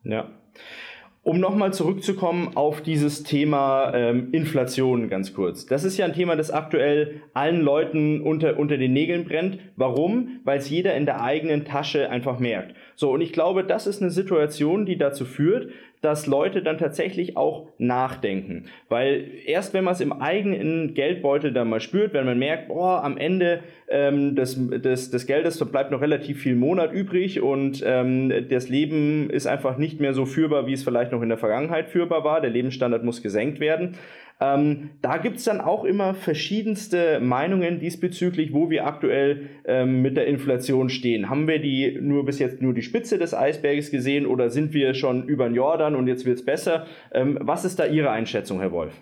Ja. 0.04 0.30
Um 1.24 1.40
nochmal 1.40 1.74
zurückzukommen 1.74 2.56
auf 2.56 2.82
dieses 2.82 3.24
Thema 3.24 3.92
ähm, 3.96 4.32
Inflation 4.32 5.10
ganz 5.10 5.34
kurz. 5.34 5.66
Das 5.66 5.84
ist 5.84 5.98
ja 5.98 6.06
ein 6.06 6.14
Thema, 6.14 6.36
das 6.36 6.52
aktuell 6.52 7.24
allen 7.34 7.62
Leuten 7.62 8.22
unter, 8.22 8.60
unter 8.60 8.78
den 8.78 8.94
Nägeln 8.94 9.26
brennt. 9.26 9.58
Warum? 9.76 10.42
Weil 10.44 10.60
es 10.60 10.70
jeder 10.70 10.96
in 10.96 11.08
der 11.08 11.24
eigenen 11.24 11.66
Tasche 11.66 12.12
einfach 12.12 12.38
merkt. 12.38 12.76
So, 12.96 13.12
und 13.12 13.22
ich 13.22 13.34
glaube, 13.34 13.64
das 13.64 13.88
ist 13.88 14.04
eine 14.04 14.12
Situation, 14.12 14.86
die 14.86 15.00
dazu 15.00 15.26
führt, 15.26 15.72
dass 16.06 16.28
Leute 16.28 16.62
dann 16.62 16.78
tatsächlich 16.78 17.36
auch 17.36 17.68
nachdenken. 17.80 18.66
Weil 18.90 19.26
erst 19.48 19.74
wenn 19.74 19.84
man 19.84 19.94
es 19.94 20.02
im 20.02 20.14
eigenen 20.14 20.94
Geldbeutel 20.94 21.52
dann 21.52 21.68
mal 21.68 21.80
spürt, 21.80 22.14
wenn 22.14 22.26
man 22.26 22.38
merkt, 22.38 22.68
boah, 22.68 23.04
am 23.04 23.18
Ende 23.18 23.62
ähm, 23.90 24.36
des, 24.36 24.56
des, 24.70 25.10
des 25.10 25.26
Geldes 25.26 25.58
bleibt 25.66 25.90
noch 25.90 26.02
relativ 26.02 26.44
viel 26.44 26.56
Monat 26.56 26.94
übrig 26.94 27.42
und 27.42 27.84
ähm, 27.84 28.32
das 28.50 28.70
Leben 28.70 29.32
ist 29.32 29.48
einfach 29.48 29.78
nicht 29.78 30.00
mehr 30.00 30.14
so 30.14 30.26
führbar, 30.26 30.68
wie 30.68 30.74
es 30.74 30.84
vielleicht 30.84 31.12
noch 31.12 31.24
in 31.24 31.30
der 31.30 31.40
Vergangenheit 31.40 31.90
führbar 31.90 32.24
war. 32.24 32.40
Der 32.40 32.52
Lebensstandard 32.52 33.04
muss 33.04 33.24
gesenkt 33.24 33.60
werden. 33.60 33.96
Ähm, 34.42 34.92
da 35.02 35.18
gibt 35.18 35.38
es 35.38 35.46
dann 35.46 35.62
auch 35.62 35.86
immer 35.86 36.14
verschiedenste 36.14 37.20
Meinungen 37.22 37.80
diesbezüglich, 37.80 38.54
wo 38.54 38.70
wir 38.70 38.86
aktuell 38.86 39.50
ähm, 39.66 40.02
mit 40.02 40.18
der 40.18 40.28
Inflation 40.28 40.90
stehen. 40.90 41.30
Haben 41.30 41.48
wir 41.48 41.60
die 41.60 41.98
nur 42.02 42.26
bis 42.26 42.40
jetzt 42.40 42.62
nur 42.62 42.74
die 42.74 42.82
Spitze 42.82 43.18
des 43.18 43.34
Eisberges 43.34 43.92
gesehen 43.92 44.26
oder 44.26 44.50
sind 44.50 44.74
wir 44.74 44.94
schon 44.94 45.28
über 45.28 45.48
den 45.48 45.56
Jordan 45.56 45.96
und 45.96 46.08
jetzt 46.08 46.26
wird 46.26 46.40
es 46.40 46.46
besser? 46.46 46.86
Ähm, 47.14 47.38
was 47.42 47.64
ist 47.64 47.80
da 47.80 47.86
Ihre 47.86 48.12
Einschätzung, 48.12 48.60
Herr 48.60 48.72
Wolf? 48.72 48.94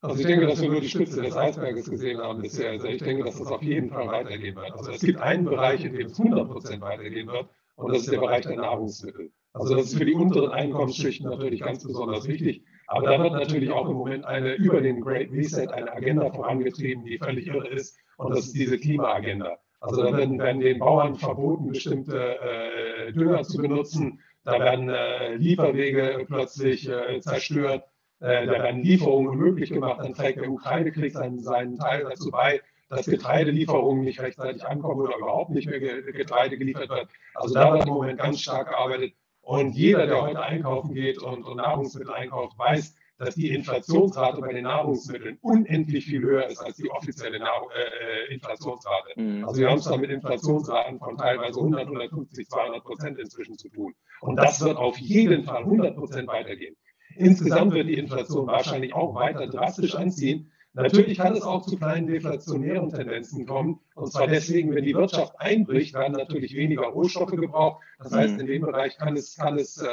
Also 0.00 0.20
ich 0.20 0.26
denke, 0.26 0.46
dass 0.46 0.62
wir 0.62 0.70
nur 0.70 0.80
die 0.80 0.88
Spitze 0.88 1.20
des 1.20 1.36
Eisberges 1.36 1.90
gesehen 1.90 2.18
haben 2.18 2.40
bisher. 2.40 2.70
Also 2.70 2.86
ich 2.86 3.02
denke, 3.02 3.24
dass 3.24 3.38
das 3.38 3.48
auf 3.48 3.62
jeden 3.62 3.90
Fall 3.90 4.06
weitergehen 4.06 4.54
wird. 4.54 4.72
Also 4.72 4.92
es 4.92 5.00
gibt 5.00 5.20
einen 5.20 5.44
Bereich, 5.44 5.84
in 5.84 5.92
dem 5.92 6.06
es 6.06 6.18
100 6.18 6.48
Prozent 6.48 6.80
weitergehen 6.80 7.26
wird 7.26 7.48
und 7.76 7.92
das 7.92 8.02
ist 8.02 8.12
der 8.12 8.18
Bereich 8.18 8.46
der 8.46 8.56
Nahrungsmittel. 8.56 9.30
Also 9.52 9.74
das 9.74 9.86
ist 9.86 9.98
für 9.98 10.04
die 10.04 10.14
unteren 10.14 10.50
Einkommensschichten 10.50 11.28
natürlich 11.28 11.60
ganz 11.60 11.84
besonders 11.84 12.28
wichtig. 12.28 12.62
Aber 12.88 13.06
da 13.06 13.22
wird 13.22 13.34
natürlich 13.34 13.70
auch 13.70 13.88
im 13.88 13.96
Moment 13.96 14.24
eine 14.24 14.54
über 14.54 14.80
den 14.80 15.00
Great 15.00 15.30
Reset 15.30 15.68
eine 15.68 15.92
Agenda 15.92 16.30
vorangetrieben, 16.30 17.04
die 17.04 17.18
völlig 17.18 17.46
irre 17.46 17.68
ist. 17.68 17.98
Und 18.16 18.34
das 18.34 18.46
ist 18.46 18.56
diese 18.56 18.78
Klimaagenda. 18.78 19.58
Also 19.80 20.02
da 20.02 20.16
werden, 20.16 20.38
werden 20.38 20.60
den 20.60 20.78
Bauern 20.78 21.14
verboten, 21.14 21.68
bestimmte 21.68 22.38
äh, 22.40 23.12
Dünger 23.12 23.42
zu 23.44 23.58
benutzen. 23.58 24.20
Da 24.44 24.58
werden 24.58 24.88
äh, 24.88 25.34
Lieferwege 25.34 26.24
plötzlich 26.26 26.88
äh, 26.88 27.20
zerstört. 27.20 27.84
Äh, 28.20 28.46
da 28.46 28.52
werden 28.52 28.82
Lieferungen 28.82 29.28
unmöglich 29.28 29.70
gemacht. 29.70 30.00
Dann 30.02 30.14
trägt 30.14 30.40
der 30.40 30.50
Ukraine-Krieg 30.50 31.12
seinen, 31.12 31.40
seinen 31.40 31.76
Teil 31.76 32.04
dazu 32.08 32.30
bei, 32.30 32.60
dass 32.88 33.04
Getreidelieferungen 33.04 34.02
nicht 34.02 34.20
rechtzeitig 34.20 34.66
ankommen 34.66 35.02
oder 35.02 35.18
überhaupt 35.18 35.50
nicht 35.50 35.68
mehr 35.68 35.78
Getreide 35.78 36.56
geliefert 36.56 36.88
wird. 36.88 37.08
Also 37.34 37.54
da 37.54 37.74
wird 37.74 37.86
im 37.86 37.92
Moment 37.92 38.18
ganz 38.18 38.40
stark 38.40 38.70
gearbeitet. 38.70 39.12
Und 39.48 39.74
jeder, 39.74 40.06
der 40.06 40.20
heute 40.20 40.42
einkaufen 40.42 40.92
geht 40.92 41.22
und, 41.22 41.42
und 41.42 41.56
Nahrungsmittel 41.56 42.12
einkauft, 42.12 42.58
weiß, 42.58 42.94
dass 43.16 43.34
die 43.34 43.48
Inflationsrate 43.48 44.42
bei 44.42 44.52
den 44.52 44.64
Nahrungsmitteln 44.64 45.38
unendlich 45.40 46.04
viel 46.04 46.20
höher 46.20 46.46
ist 46.48 46.58
als 46.58 46.76
die 46.76 46.90
offizielle 46.90 47.38
Nahr 47.38 47.66
äh, 47.74 48.34
Inflationsrate. 48.34 49.18
Mhm. 49.18 49.46
Also 49.46 49.58
wir 49.62 49.70
haben 49.70 49.78
es 49.78 49.86
da 49.86 49.96
mit 49.96 50.10
Inflationsraten 50.10 50.98
von 50.98 51.16
teilweise 51.16 51.60
100, 51.60 51.80
150, 51.80 52.46
200 52.46 52.84
Prozent 52.84 53.18
inzwischen 53.18 53.56
zu 53.56 53.70
tun. 53.70 53.94
Und 54.20 54.36
das 54.36 54.60
wird 54.60 54.76
auf 54.76 54.98
jeden 54.98 55.44
Fall 55.44 55.62
100 55.62 55.96
Prozent 55.96 56.28
weitergehen. 56.28 56.76
Insgesamt 57.16 57.72
wird 57.72 57.88
die 57.88 57.96
Inflation 57.96 58.48
wahrscheinlich 58.48 58.92
auch 58.92 59.14
weiter 59.14 59.46
drastisch 59.46 59.94
anziehen, 59.94 60.52
Natürlich 60.82 61.18
kann 61.18 61.34
es 61.34 61.42
auch 61.42 61.66
zu 61.66 61.76
kleinen 61.76 62.06
deflationären 62.06 62.90
Tendenzen 62.90 63.46
kommen. 63.46 63.80
Und 63.96 64.12
zwar 64.12 64.28
deswegen, 64.28 64.72
wenn 64.74 64.84
die 64.84 64.94
Wirtschaft 64.94 65.34
einbricht, 65.40 65.94
werden 65.94 66.12
natürlich 66.12 66.54
weniger 66.54 66.86
Rohstoffe 66.86 67.32
gebraucht. 67.32 67.82
Das 67.98 68.12
heißt, 68.12 68.34
mhm. 68.34 68.40
in 68.40 68.46
dem 68.46 68.62
Bereich 68.62 68.96
kann 68.96 69.16
es, 69.16 69.36
kann 69.36 69.58
es 69.58 69.82
äh, 69.82 69.88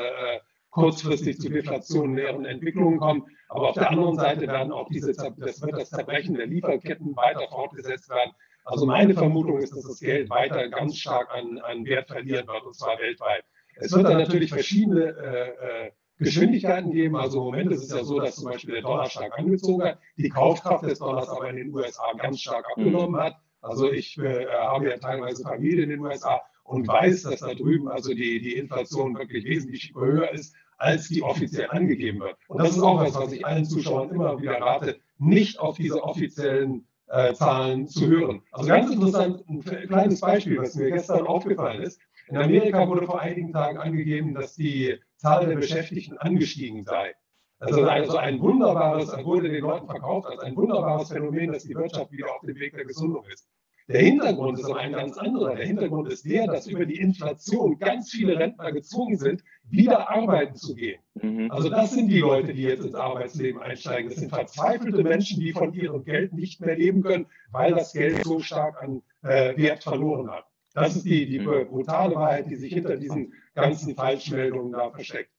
kurzfristig 0.69 1.39
zu 1.39 1.50
deflationären 1.50 2.45
Entwicklungen 2.45 3.00
kommen. 3.00 3.26
Aber 3.50 3.69
auf 3.69 3.76
der 3.76 3.89
anderen 3.89 4.15
Seite 4.15 4.48
werden 4.48 4.71
auch 4.71 4.88
diese, 4.89 5.13
das 5.13 5.62
wird 5.62 5.74
das 5.74 5.89
Zerbrechen 5.89 6.36
der 6.36 6.45
Lieferketten 6.45 7.15
weiter 7.15 7.48
fortgesetzt 7.50 8.10
werden. 8.10 8.32
Also 8.65 8.86
meine 8.86 9.15
Vermutung 9.15 9.58
ist, 9.60 9.76
dass 9.76 9.88
das 9.88 10.00
Geld 10.00 10.30
weiter 10.30 10.69
ganz 10.69 10.98
stark 10.98 11.30
an, 11.34 11.58
an 11.60 11.86
Wert 11.86 12.10
verlieren 12.10 12.48
wird, 12.48 12.63
und 12.63 12.76
zwar 12.76 13.00
weltweit. 13.00 13.43
Es 13.78 13.91
wird 13.91 14.06
dann 14.06 14.17
natürlich 14.17 14.52
verschiedene 14.52 15.04
äh, 15.04 15.88
äh 15.88 15.91
Geschwindigkeiten 16.17 16.91
geben. 16.91 17.15
Also 17.15 17.39
im 17.39 17.45
Moment 17.45 17.71
ist 17.71 17.84
es 17.84 17.91
ja 17.91 18.04
so, 18.04 18.19
dass 18.19 18.36
zum 18.36 18.45
Beispiel 18.45 18.75
der 18.75 18.84
Dollar 18.84 19.10
stark 19.10 19.38
angezogen 19.38 19.84
hat, 19.84 19.99
die 20.17 20.30
Kaufkraft 20.30 20.86
des 20.86 20.99
Dollars 20.99 21.30
aber 21.30 21.49
in 21.49 21.58
den 21.58 21.73
USA 21.73 22.13
ganz 22.17 22.41
stark 22.41 22.65
abgenommen 22.69 23.19
hat. 23.19 23.36
Also 23.62 23.91
ich 23.91 24.17
äh, 24.17 24.45
habe 24.47 24.89
ja 24.89 24.97
teilweise 24.97 25.43
Familie 25.43 25.84
in 25.84 25.89
den 25.89 25.99
USA 25.99 26.41
und 26.63 26.88
weiß, 26.88 27.23
dass 27.23 27.39
da 27.41 27.54
drüben 27.54 27.88
also 27.88 28.13
die, 28.13 28.39
die 28.39 28.56
Inflation 28.58 29.17
wirklich 29.17 29.45
wesentlich 29.45 29.93
höher 29.95 30.32
ist 30.32 30.56
als 30.78 31.08
die 31.08 31.23
offiziell 31.23 31.69
angegeben 31.69 32.19
wird. 32.19 32.38
Und 32.47 32.62
das 32.62 32.71
ist 32.71 32.82
auch 32.82 32.99
was, 32.99 33.15
was 33.15 33.32
ich 33.32 33.45
allen 33.45 33.65
Zuschauern 33.65 34.10
immer 34.10 34.41
wieder 34.41 34.60
rate, 34.60 34.99
nicht 35.17 35.60
auf 35.60 35.78
diese 35.78 36.04
offiziellen 36.04 36.86
äh, 37.08 37.34
Zahlen 37.34 37.88
zu 37.88 38.08
hören. 38.08 38.41
Also 38.51 38.67
ganz 38.67 38.91
interessant, 38.91 39.43
ein 39.47 39.63
kleines 39.63 40.19
Beispiel, 40.19 40.58
was 40.58 40.75
mir 40.75 40.91
gestern 40.91 41.28
aufgefallen 41.28 41.82
ist. 41.82 41.99
In 42.27 42.38
Amerika 42.38 42.88
wurde 42.88 43.05
vor 43.05 43.21
einigen 43.21 43.51
Tagen 43.51 43.77
angegeben, 43.77 44.33
dass 44.33 44.55
die 44.55 44.97
Zahl 45.17 45.45
der 45.45 45.55
Beschäftigten 45.55 46.17
angestiegen 46.17 46.83
sei. 46.83 47.13
Also, 47.59 47.83
also 47.83 48.17
ein 48.17 48.39
wunderbares, 48.41 49.11
wurde 49.23 49.49
den 49.49 49.61
Leuten 49.61 49.88
verkauft 49.88 50.27
als 50.27 50.41
ein 50.41 50.55
wunderbares 50.55 51.09
Phänomen, 51.09 51.53
dass 51.53 51.63
die 51.63 51.75
Wirtschaft 51.75 52.11
wieder 52.11 52.33
auf 52.33 52.41
dem 52.41 52.55
Weg 52.59 52.75
der 52.75 52.85
Gesundung 52.85 53.23
ist. 53.31 53.47
Der 53.88 54.01
Hintergrund 54.01 54.57
ist 54.57 54.65
aber 54.65 54.79
ein 54.79 54.93
ganz 54.93 55.15
anderer. 55.17 55.55
Der 55.55 55.67
Hintergrund 55.67 56.11
ist 56.11 56.25
der, 56.25 56.47
dass 56.47 56.65
über 56.65 56.88
die 56.88 56.99
Inflation 56.99 57.77
ganz 57.77 58.09
viele 58.09 58.38
Rentner 58.39 58.71
gezwungen 58.71 59.17
sind, 59.17 59.43
wieder 59.63 60.09
arbeiten 60.09 60.55
zu 60.55 60.73
gehen. 60.73 60.99
Mhm. 61.21 61.51
Also 61.51 61.69
das 61.69 61.91
sind 61.91 62.09
die 62.09 62.19
Leute, 62.19 62.53
die 62.55 62.63
jetzt 62.63 62.83
ins 62.83 62.95
Arbeitsleben 62.95 63.61
einsteigen. 63.61 64.09
Das 64.09 64.19
sind 64.19 64.29
verzweifelte 64.29 65.03
Menschen, 65.03 65.39
die 65.39 65.53
von 65.53 65.71
ihrem 65.73 66.03
Geld 66.03 66.33
nicht 66.33 66.61
mehr 66.61 66.75
leben 66.75 67.03
können, 67.03 67.27
weil 67.51 67.75
das 67.75 67.93
Geld 67.93 68.23
so 68.23 68.39
stark 68.39 68.81
an 68.81 69.03
äh, 69.21 69.55
Wert 69.55 69.83
verloren 69.83 70.31
hat. 70.31 70.45
Das 70.75 70.95
ist 70.95 71.05
die, 71.05 71.25
die 71.25 71.39
brutale 71.39 72.15
Wahrheit, 72.15 72.49
die 72.49 72.55
sich 72.55 72.73
hinter 72.73 72.97
diesen 72.97 73.33
ganzen 73.55 73.95
Falschmeldungen 73.95 74.73
da 74.73 74.91
versteckt. 74.91 75.29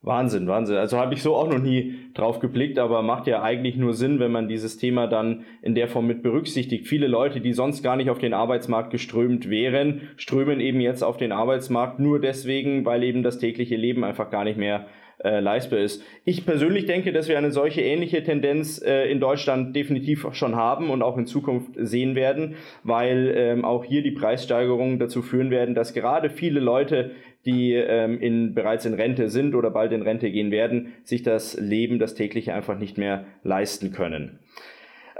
Wahnsinn, 0.00 0.46
Wahnsinn. 0.46 0.76
Also 0.76 0.96
habe 0.98 1.14
ich 1.14 1.22
so 1.22 1.34
auch 1.34 1.48
noch 1.48 1.58
nie 1.58 2.12
drauf 2.14 2.38
geblickt, 2.38 2.78
aber 2.78 3.02
macht 3.02 3.26
ja 3.26 3.42
eigentlich 3.42 3.76
nur 3.76 3.94
Sinn, 3.94 4.20
wenn 4.20 4.30
man 4.30 4.46
dieses 4.46 4.76
Thema 4.76 5.08
dann 5.08 5.44
in 5.60 5.74
der 5.74 5.88
Form 5.88 6.06
mit 6.06 6.22
berücksichtigt. 6.22 6.86
Viele 6.86 7.08
Leute, 7.08 7.40
die 7.40 7.52
sonst 7.52 7.82
gar 7.82 7.96
nicht 7.96 8.10
auf 8.10 8.18
den 8.18 8.32
Arbeitsmarkt 8.32 8.92
geströmt 8.92 9.50
wären, 9.50 10.02
strömen 10.16 10.60
eben 10.60 10.80
jetzt 10.80 11.02
auf 11.02 11.16
den 11.16 11.32
Arbeitsmarkt 11.32 11.98
nur 11.98 12.20
deswegen, 12.20 12.84
weil 12.84 13.02
eben 13.02 13.24
das 13.24 13.38
tägliche 13.38 13.76
Leben 13.76 14.04
einfach 14.04 14.30
gar 14.30 14.44
nicht 14.44 14.58
mehr 14.58 14.86
äh, 15.24 15.40
leistbar 15.40 15.80
ist. 15.80 16.02
Ich 16.24 16.46
persönlich 16.46 16.86
denke, 16.86 17.12
dass 17.12 17.28
wir 17.28 17.38
eine 17.38 17.50
solche 17.50 17.80
ähnliche 17.80 18.22
Tendenz 18.22 18.80
äh, 18.80 19.10
in 19.10 19.20
Deutschland 19.20 19.74
definitiv 19.74 20.26
schon 20.32 20.56
haben 20.56 20.90
und 20.90 21.02
auch 21.02 21.16
in 21.16 21.26
Zukunft 21.26 21.72
sehen 21.76 22.14
werden, 22.14 22.54
weil 22.84 23.32
ähm, 23.34 23.64
auch 23.64 23.84
hier 23.84 24.02
die 24.02 24.12
Preissteigerungen 24.12 24.98
dazu 24.98 25.22
führen 25.22 25.50
werden, 25.50 25.74
dass 25.74 25.94
gerade 25.94 26.30
viele 26.30 26.60
Leute 26.60 27.12
die 27.44 27.72
ähm, 27.72 28.20
in, 28.20 28.52
bereits 28.54 28.84
in 28.84 28.94
Rente 28.94 29.30
sind 29.30 29.54
oder 29.54 29.70
bald 29.70 29.92
in 29.92 30.02
Rente 30.02 30.30
gehen 30.30 30.50
werden, 30.50 30.92
sich 31.04 31.22
das 31.22 31.58
Leben, 31.58 31.98
das 31.98 32.14
tägliche 32.14 32.52
einfach 32.52 32.78
nicht 32.78 32.98
mehr 32.98 33.24
leisten 33.42 33.92
können. 33.92 34.40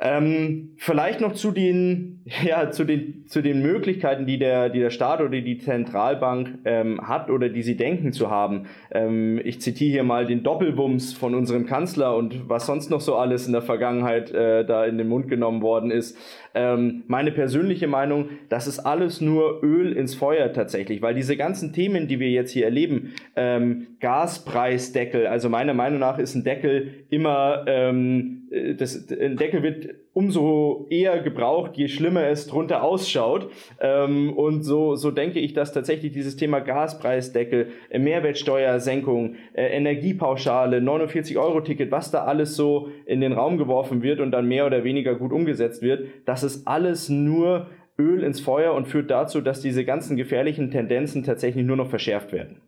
Ähm, 0.00 0.74
vielleicht 0.76 1.20
noch 1.20 1.32
zu 1.32 1.50
den, 1.50 2.20
ja, 2.44 2.70
zu 2.70 2.84
den, 2.84 3.26
zu 3.26 3.42
den 3.42 3.62
Möglichkeiten, 3.62 4.26
die 4.26 4.38
der, 4.38 4.68
die 4.68 4.78
der 4.78 4.90
Staat 4.90 5.20
oder 5.20 5.40
die 5.40 5.58
Zentralbank 5.58 6.60
ähm, 6.64 7.00
hat 7.08 7.30
oder 7.30 7.48
die 7.48 7.62
sie 7.62 7.76
denken 7.76 8.12
zu 8.12 8.30
haben. 8.30 8.66
Ähm, 8.92 9.40
ich 9.42 9.60
zitiere 9.60 9.90
hier 9.90 10.04
mal 10.04 10.24
den 10.24 10.44
Doppelbums 10.44 11.14
von 11.14 11.34
unserem 11.34 11.66
Kanzler 11.66 12.16
und 12.16 12.48
was 12.48 12.66
sonst 12.66 12.90
noch 12.90 13.00
so 13.00 13.16
alles 13.16 13.46
in 13.48 13.52
der 13.52 13.62
Vergangenheit 13.62 14.30
äh, 14.30 14.64
da 14.64 14.84
in 14.84 14.98
den 14.98 15.08
Mund 15.08 15.28
genommen 15.28 15.62
worden 15.62 15.90
ist. 15.90 16.16
Ähm, 16.54 17.02
meine 17.08 17.32
persönliche 17.32 17.88
Meinung, 17.88 18.28
das 18.48 18.68
ist 18.68 18.78
alles 18.78 19.20
nur 19.20 19.62
Öl 19.64 19.92
ins 19.92 20.14
Feuer 20.14 20.52
tatsächlich, 20.52 21.02
weil 21.02 21.14
diese 21.14 21.36
ganzen 21.36 21.72
Themen, 21.72 22.06
die 22.06 22.20
wir 22.20 22.30
jetzt 22.30 22.52
hier 22.52 22.64
erleben, 22.64 23.14
ähm, 23.34 23.88
Gaspreisdeckel, 24.00 25.26
also 25.26 25.48
meiner 25.48 25.74
Meinung 25.74 25.98
nach 25.98 26.18
ist 26.18 26.36
ein 26.36 26.44
Deckel 26.44 27.04
immer 27.10 27.64
ähm, 27.66 28.34
äh, 28.36 28.37
das, 28.76 29.08
ein 29.10 29.36
Deckel 29.36 29.62
wird 29.62 29.88
umso 30.12 30.86
eher 30.90 31.20
gebraucht, 31.20 31.76
je 31.76 31.88
schlimmer 31.88 32.26
es 32.26 32.46
drunter 32.46 32.82
ausschaut. 32.82 33.50
Ähm, 33.80 34.32
und 34.32 34.62
so, 34.62 34.96
so 34.96 35.10
denke 35.10 35.38
ich, 35.40 35.52
dass 35.52 35.72
tatsächlich 35.72 36.12
dieses 36.12 36.36
Thema 36.36 36.60
Gaspreisdeckel, 36.60 37.68
äh, 37.90 37.98
Mehrwertsteuersenkung, 37.98 39.36
äh, 39.52 39.66
Energiepauschale, 39.76 40.78
49-Euro-Ticket, 40.78 41.90
was 41.90 42.10
da 42.10 42.24
alles 42.24 42.56
so 42.56 42.88
in 43.06 43.20
den 43.20 43.32
Raum 43.32 43.58
geworfen 43.58 44.02
wird 44.02 44.20
und 44.20 44.30
dann 44.30 44.48
mehr 44.48 44.66
oder 44.66 44.84
weniger 44.84 45.14
gut 45.14 45.32
umgesetzt 45.32 45.82
wird, 45.82 46.06
das 46.24 46.42
ist 46.42 46.66
alles 46.66 47.08
nur 47.08 47.68
Öl 47.98 48.22
ins 48.22 48.40
Feuer 48.40 48.74
und 48.74 48.86
führt 48.86 49.10
dazu, 49.10 49.40
dass 49.40 49.60
diese 49.60 49.84
ganzen 49.84 50.16
gefährlichen 50.16 50.70
Tendenzen 50.70 51.24
tatsächlich 51.24 51.64
nur 51.64 51.76
noch 51.76 51.90
verschärft 51.90 52.32
werden. 52.32 52.60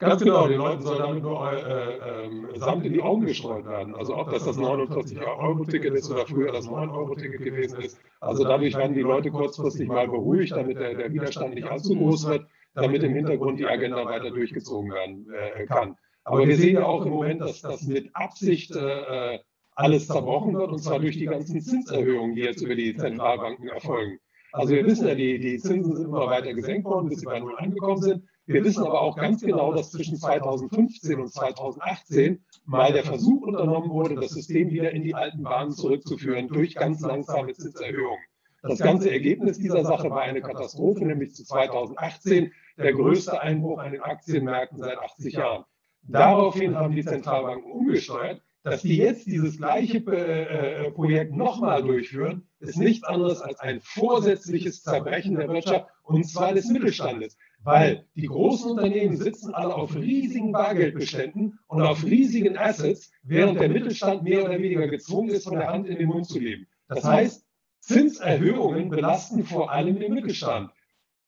Ganz 0.00 0.22
genau, 0.22 0.48
den 0.48 0.56
Leuten 0.56 0.80
soll 0.80 0.96
damit 0.96 1.22
nur 1.22 1.52
äh, 1.52 2.24
äh, 2.24 2.58
Sand 2.58 2.86
in 2.86 2.94
die 2.94 3.02
Augen 3.02 3.26
gestreut 3.26 3.66
werden. 3.66 3.94
Also 3.94 4.16
ob 4.16 4.30
das 4.30 4.46
das 4.46 4.56
49-Euro-Ticket 4.56 5.92
ist 5.92 6.10
oder 6.10 6.26
früher 6.26 6.52
das 6.52 6.66
9-Euro-Ticket 6.66 7.42
gewesen 7.42 7.80
ist. 7.82 8.00
Also 8.18 8.44
dadurch 8.44 8.74
werden 8.74 8.94
die 8.94 9.02
Leute 9.02 9.30
kurzfristig 9.30 9.86
mal 9.88 10.08
beruhigt, 10.08 10.52
damit 10.52 10.78
der, 10.78 10.94
der 10.94 11.12
Widerstand 11.12 11.54
nicht 11.54 11.70
allzu 11.70 11.94
groß 11.94 12.28
wird, 12.28 12.46
damit 12.72 13.02
im 13.02 13.12
Hintergrund 13.14 13.58
die 13.58 13.66
Agenda 13.66 14.06
weiter 14.06 14.30
durchgezogen 14.30 14.90
werden 14.90 15.26
äh, 15.34 15.66
kann. 15.66 15.96
Aber 16.24 16.46
wir 16.46 16.56
sehen 16.56 16.76
ja 16.76 16.86
auch 16.86 17.04
im 17.04 17.12
Moment, 17.12 17.42
dass 17.42 17.60
das 17.60 17.82
mit 17.82 18.08
Absicht 18.14 18.74
äh, 18.74 19.38
alles 19.74 20.06
zerbrochen 20.06 20.54
wird, 20.54 20.70
und 20.70 20.78
zwar 20.78 20.98
durch 20.98 21.18
die 21.18 21.26
ganzen 21.26 21.60
Zinserhöhungen, 21.60 22.36
die 22.36 22.42
jetzt 22.42 22.62
über 22.62 22.74
die 22.74 22.96
Zentralbanken 22.96 23.68
erfolgen. 23.68 24.18
Also 24.52 24.74
wir 24.74 24.86
wissen 24.86 25.06
ja, 25.06 25.14
die, 25.14 25.38
die 25.38 25.58
Zinsen 25.58 25.94
sind 25.94 26.06
immer 26.06 26.26
weiter 26.26 26.54
gesenkt 26.54 26.86
worden, 26.86 27.10
bis 27.10 27.20
sie 27.20 27.26
bei 27.26 27.38
Null 27.38 27.56
angekommen 27.58 28.00
sind. 28.00 28.24
Wir 28.52 28.64
wissen 28.64 28.84
aber 28.84 29.00
auch 29.00 29.16
ganz 29.16 29.42
genau, 29.42 29.72
dass 29.72 29.92
zwischen 29.92 30.16
2015 30.16 31.20
und 31.20 31.32
2018 31.32 32.44
mal 32.64 32.92
der 32.92 33.04
Versuch 33.04 33.42
unternommen 33.42 33.90
wurde, 33.90 34.16
das 34.16 34.32
System 34.32 34.70
wieder 34.70 34.90
in 34.90 35.04
die 35.04 35.14
alten 35.14 35.44
Bahnen 35.44 35.70
zurückzuführen 35.70 36.48
durch 36.48 36.74
ganz 36.74 37.00
langsame 37.00 37.52
Zinserhöhungen. 37.52 38.18
Das 38.62 38.80
ganze 38.80 39.10
Ergebnis 39.10 39.58
dieser 39.58 39.84
Sache 39.84 40.10
war 40.10 40.22
eine 40.22 40.42
Katastrophe, 40.42 41.04
nämlich 41.04 41.32
zu 41.32 41.44
2018 41.44 42.52
der 42.76 42.92
größte 42.92 43.40
Einbruch 43.40 43.78
an 43.78 43.92
den 43.92 44.02
Aktienmärkten 44.02 44.78
seit 44.78 44.98
80 44.98 45.34
Jahren. 45.34 45.64
Daraufhin 46.02 46.76
haben 46.76 46.94
die 46.96 47.04
Zentralbanken 47.04 47.70
umgesteuert. 47.70 48.42
Dass 48.62 48.82
die 48.82 48.98
jetzt 48.98 49.26
dieses 49.26 49.56
gleiche 49.56 49.98
äh, 50.12 50.86
äh 50.86 50.90
Projekt 50.90 51.34
nochmal 51.34 51.82
durchführen, 51.82 52.46
ist 52.58 52.76
nichts 52.76 53.04
anderes 53.04 53.40
als 53.40 53.58
ein 53.60 53.80
vorsätzliches 53.80 54.82
Zerbrechen 54.82 55.36
der 55.36 55.48
Wirtschaft 55.48 55.86
und 56.02 56.24
zwar 56.24 56.52
des 56.52 56.68
Mittelstandes 56.68 57.38
weil 57.62 58.06
die 58.14 58.26
großen 58.26 58.70
Unternehmen 58.70 59.16
sitzen 59.16 59.54
alle 59.54 59.74
auf 59.74 59.94
riesigen 59.94 60.52
Bargeldbeständen 60.52 61.58
und 61.66 61.82
auf 61.82 62.04
riesigen 62.04 62.56
Assets, 62.56 63.12
während 63.22 63.60
der 63.60 63.68
Mittelstand 63.68 64.22
mehr 64.22 64.44
oder 64.44 64.58
weniger 64.58 64.88
gezwungen 64.88 65.30
ist, 65.30 65.44
von 65.44 65.58
der 65.58 65.68
Hand 65.68 65.86
in 65.86 65.98
den 65.98 66.08
Mund 66.08 66.26
zu 66.26 66.38
leben. 66.38 66.66
Das 66.88 67.04
heißt, 67.04 67.46
Zinserhöhungen 67.80 68.88
belasten 68.88 69.44
vor 69.44 69.70
allem 69.70 69.98
den 69.98 70.14
Mittelstand. 70.14 70.70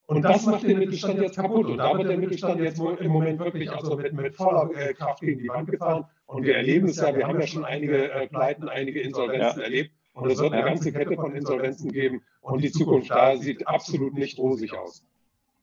Und 0.06 0.22
das 0.22 0.44
macht 0.46 0.64
den 0.64 0.78
Mittelstand 0.78 1.20
jetzt 1.20 1.36
kaputt. 1.36 1.66
Und 1.66 1.78
da 1.78 1.96
wird 1.96 2.08
der 2.08 2.18
Mittelstand 2.18 2.60
jetzt 2.60 2.78
im 2.78 3.10
Moment 3.10 3.38
wirklich 3.38 3.70
also 3.70 3.96
mit, 3.96 4.12
mit 4.12 4.34
voller 4.34 4.70
äh, 4.74 4.92
Kraft 4.94 5.20
gegen 5.20 5.40
die 5.40 5.48
Wand 5.48 5.70
gefahren. 5.70 6.04
Und 6.26 6.44
wir 6.44 6.56
erleben 6.56 6.88
es 6.88 6.96
ja, 6.96 7.14
wir 7.14 7.26
haben 7.26 7.40
ja 7.40 7.46
schon 7.46 7.64
einige 7.64 8.10
äh, 8.10 8.26
Pleiten, 8.26 8.68
einige 8.68 9.00
Insolvenzen 9.00 9.60
ja. 9.60 9.64
erlebt. 9.64 9.92
Und 10.14 10.30
es 10.30 10.38
wird 10.38 10.52
eine 10.52 10.64
ganze 10.64 10.92
Kette 10.92 11.14
von 11.14 11.34
Insolvenzen 11.34 11.90
geben. 11.90 12.22
Und 12.40 12.62
die 12.62 12.70
Zukunft 12.70 13.10
da 13.10 13.36
sieht 13.36 13.66
absolut 13.66 14.14
nicht 14.14 14.38
rosig 14.38 14.74
aus. 14.74 15.06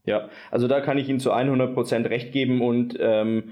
Ja, 0.06 0.30
also 0.52 0.68
da 0.68 0.82
kann 0.82 0.98
ich 0.98 1.10
Ihnen 1.10 1.20
zu 1.20 1.34
100% 1.34 2.10
recht 2.10 2.32
geben 2.32 2.62
und 2.62 2.98
ähm, 3.00 3.52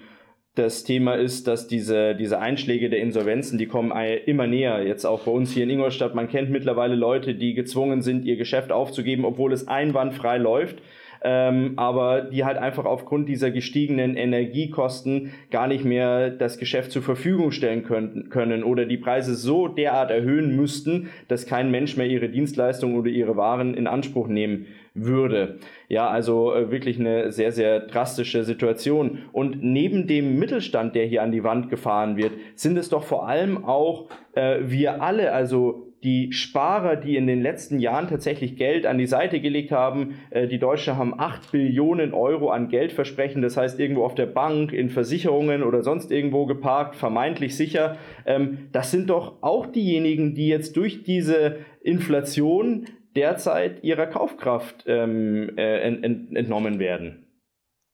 das 0.56 0.84
Thema 0.84 1.14
ist, 1.14 1.48
dass 1.48 1.68
diese, 1.68 2.16
diese 2.16 2.40
Einschläge 2.40 2.90
der 2.90 3.00
Insolvenzen, 3.00 3.60
die 3.60 3.68
kommen 3.68 3.92
immer 4.26 4.48
näher. 4.48 4.82
Jetzt 4.84 5.06
auch 5.06 5.22
bei 5.22 5.32
uns 5.32 5.52
hier 5.54 5.64
in 5.64 5.70
Ingolstadt. 5.70 6.16
Man 6.16 6.30
kennt 6.30 6.50
mittlerweile 6.50 6.96
Leute, 6.96 7.36
die 7.36 7.54
gezwungen 7.54 8.02
sind, 8.02 8.26
ihr 8.26 8.38
Geschäft 8.38 8.72
aufzugeben, 8.72 9.24
obwohl 9.24 9.54
es 9.54 9.68
einwandfrei 9.68 10.40
läuft 10.40 10.82
ähm, 11.22 11.74
aber 11.78 12.22
die 12.22 12.46
halt 12.46 12.58
einfach 12.58 12.86
aufgrund 12.86 13.28
dieser 13.30 13.52
gestiegenen 13.52 14.16
Energiekosten 14.16 15.34
gar 15.52 15.68
nicht 15.68 15.86
mehr 15.86 16.30
das 16.30 16.58
Geschäft 16.58 16.92
zur 16.92 17.02
Verfügung 17.02 17.52
stellen 17.52 17.84
können, 17.84 18.30
können 18.30 18.64
oder 18.64 18.86
die 18.86 18.98
Preise 18.98 19.36
so 19.36 19.68
derart 19.68 20.12
erhöhen 20.12 20.56
müssten, 20.56 21.10
dass 21.28 21.46
kein 21.46 21.72
Mensch 21.72 21.98
mehr 21.98 22.08
ihre 22.08 22.30
Dienstleistungen 22.30 22.98
oder 22.98 23.10
ihre 23.10 23.38
Waren 23.38 23.74
in 23.74 23.88
Anspruch 23.88 24.28
nehmen 24.28 24.68
würde. 25.06 25.60
Ja, 25.88 26.10
also 26.10 26.54
äh, 26.54 26.72
wirklich 26.72 27.00
eine 27.00 27.32
sehr, 27.32 27.52
sehr 27.52 27.82
drastische 27.82 28.44
Situation. 28.44 29.20
Und 29.32 29.64
neben 29.64 30.08
dem 30.08 30.38
Mittelstand, 30.38 30.96
der 30.96 31.06
hier 31.06 31.24
an 31.24 31.32
die 31.32 31.44
Wand 31.44 31.70
gefahren 31.70 32.18
wird, 32.18 32.34
sind 32.56 32.78
es 32.78 32.90
doch 32.90 33.04
vor 33.04 33.28
allem 33.28 33.64
auch 33.66 34.10
äh, 34.34 34.60
wir 34.62 35.02
alle, 35.02 35.32
also 35.32 35.88
die 36.04 36.32
Sparer, 36.32 36.96
die 36.96 37.16
in 37.18 37.26
den 37.26 37.42
letzten 37.42 37.80
Jahren 37.80 38.08
tatsächlich 38.08 38.56
Geld 38.56 38.86
an 38.86 38.98
die 38.98 39.08
Seite 39.08 39.40
gelegt 39.40 39.72
haben, 39.72 40.20
äh, 40.30 40.48
die 40.48 40.60
Deutschen 40.60 40.96
haben 40.96 41.20
8 41.20 41.52
Billionen 41.52 42.14
Euro 42.14 42.50
an 42.50 42.70
Geldversprechen, 42.70 43.42
das 43.42 43.58
heißt 43.58 43.80
irgendwo 43.80 44.04
auf 44.04 44.14
der 44.14 44.28
Bank, 44.28 44.74
in 44.74 44.90
Versicherungen 44.90 45.64
oder 45.64 45.82
sonst 45.82 46.12
irgendwo 46.12 46.46
geparkt, 46.46 46.96
vermeintlich 46.96 47.56
sicher. 47.56 47.98
Ähm, 48.26 48.70
das 48.72 48.92
sind 48.92 49.10
doch 49.10 49.42
auch 49.42 49.66
diejenigen, 49.66 50.36
die 50.36 50.48
jetzt 50.48 50.78
durch 50.78 51.04
diese 51.04 51.58
Inflation 51.82 52.86
derzeit 53.18 53.84
ihrer 53.84 54.06
Kaufkraft 54.06 54.84
ähm, 54.86 55.58
äh, 55.58 55.82
entnommen 55.82 56.80
werden. 56.80 57.26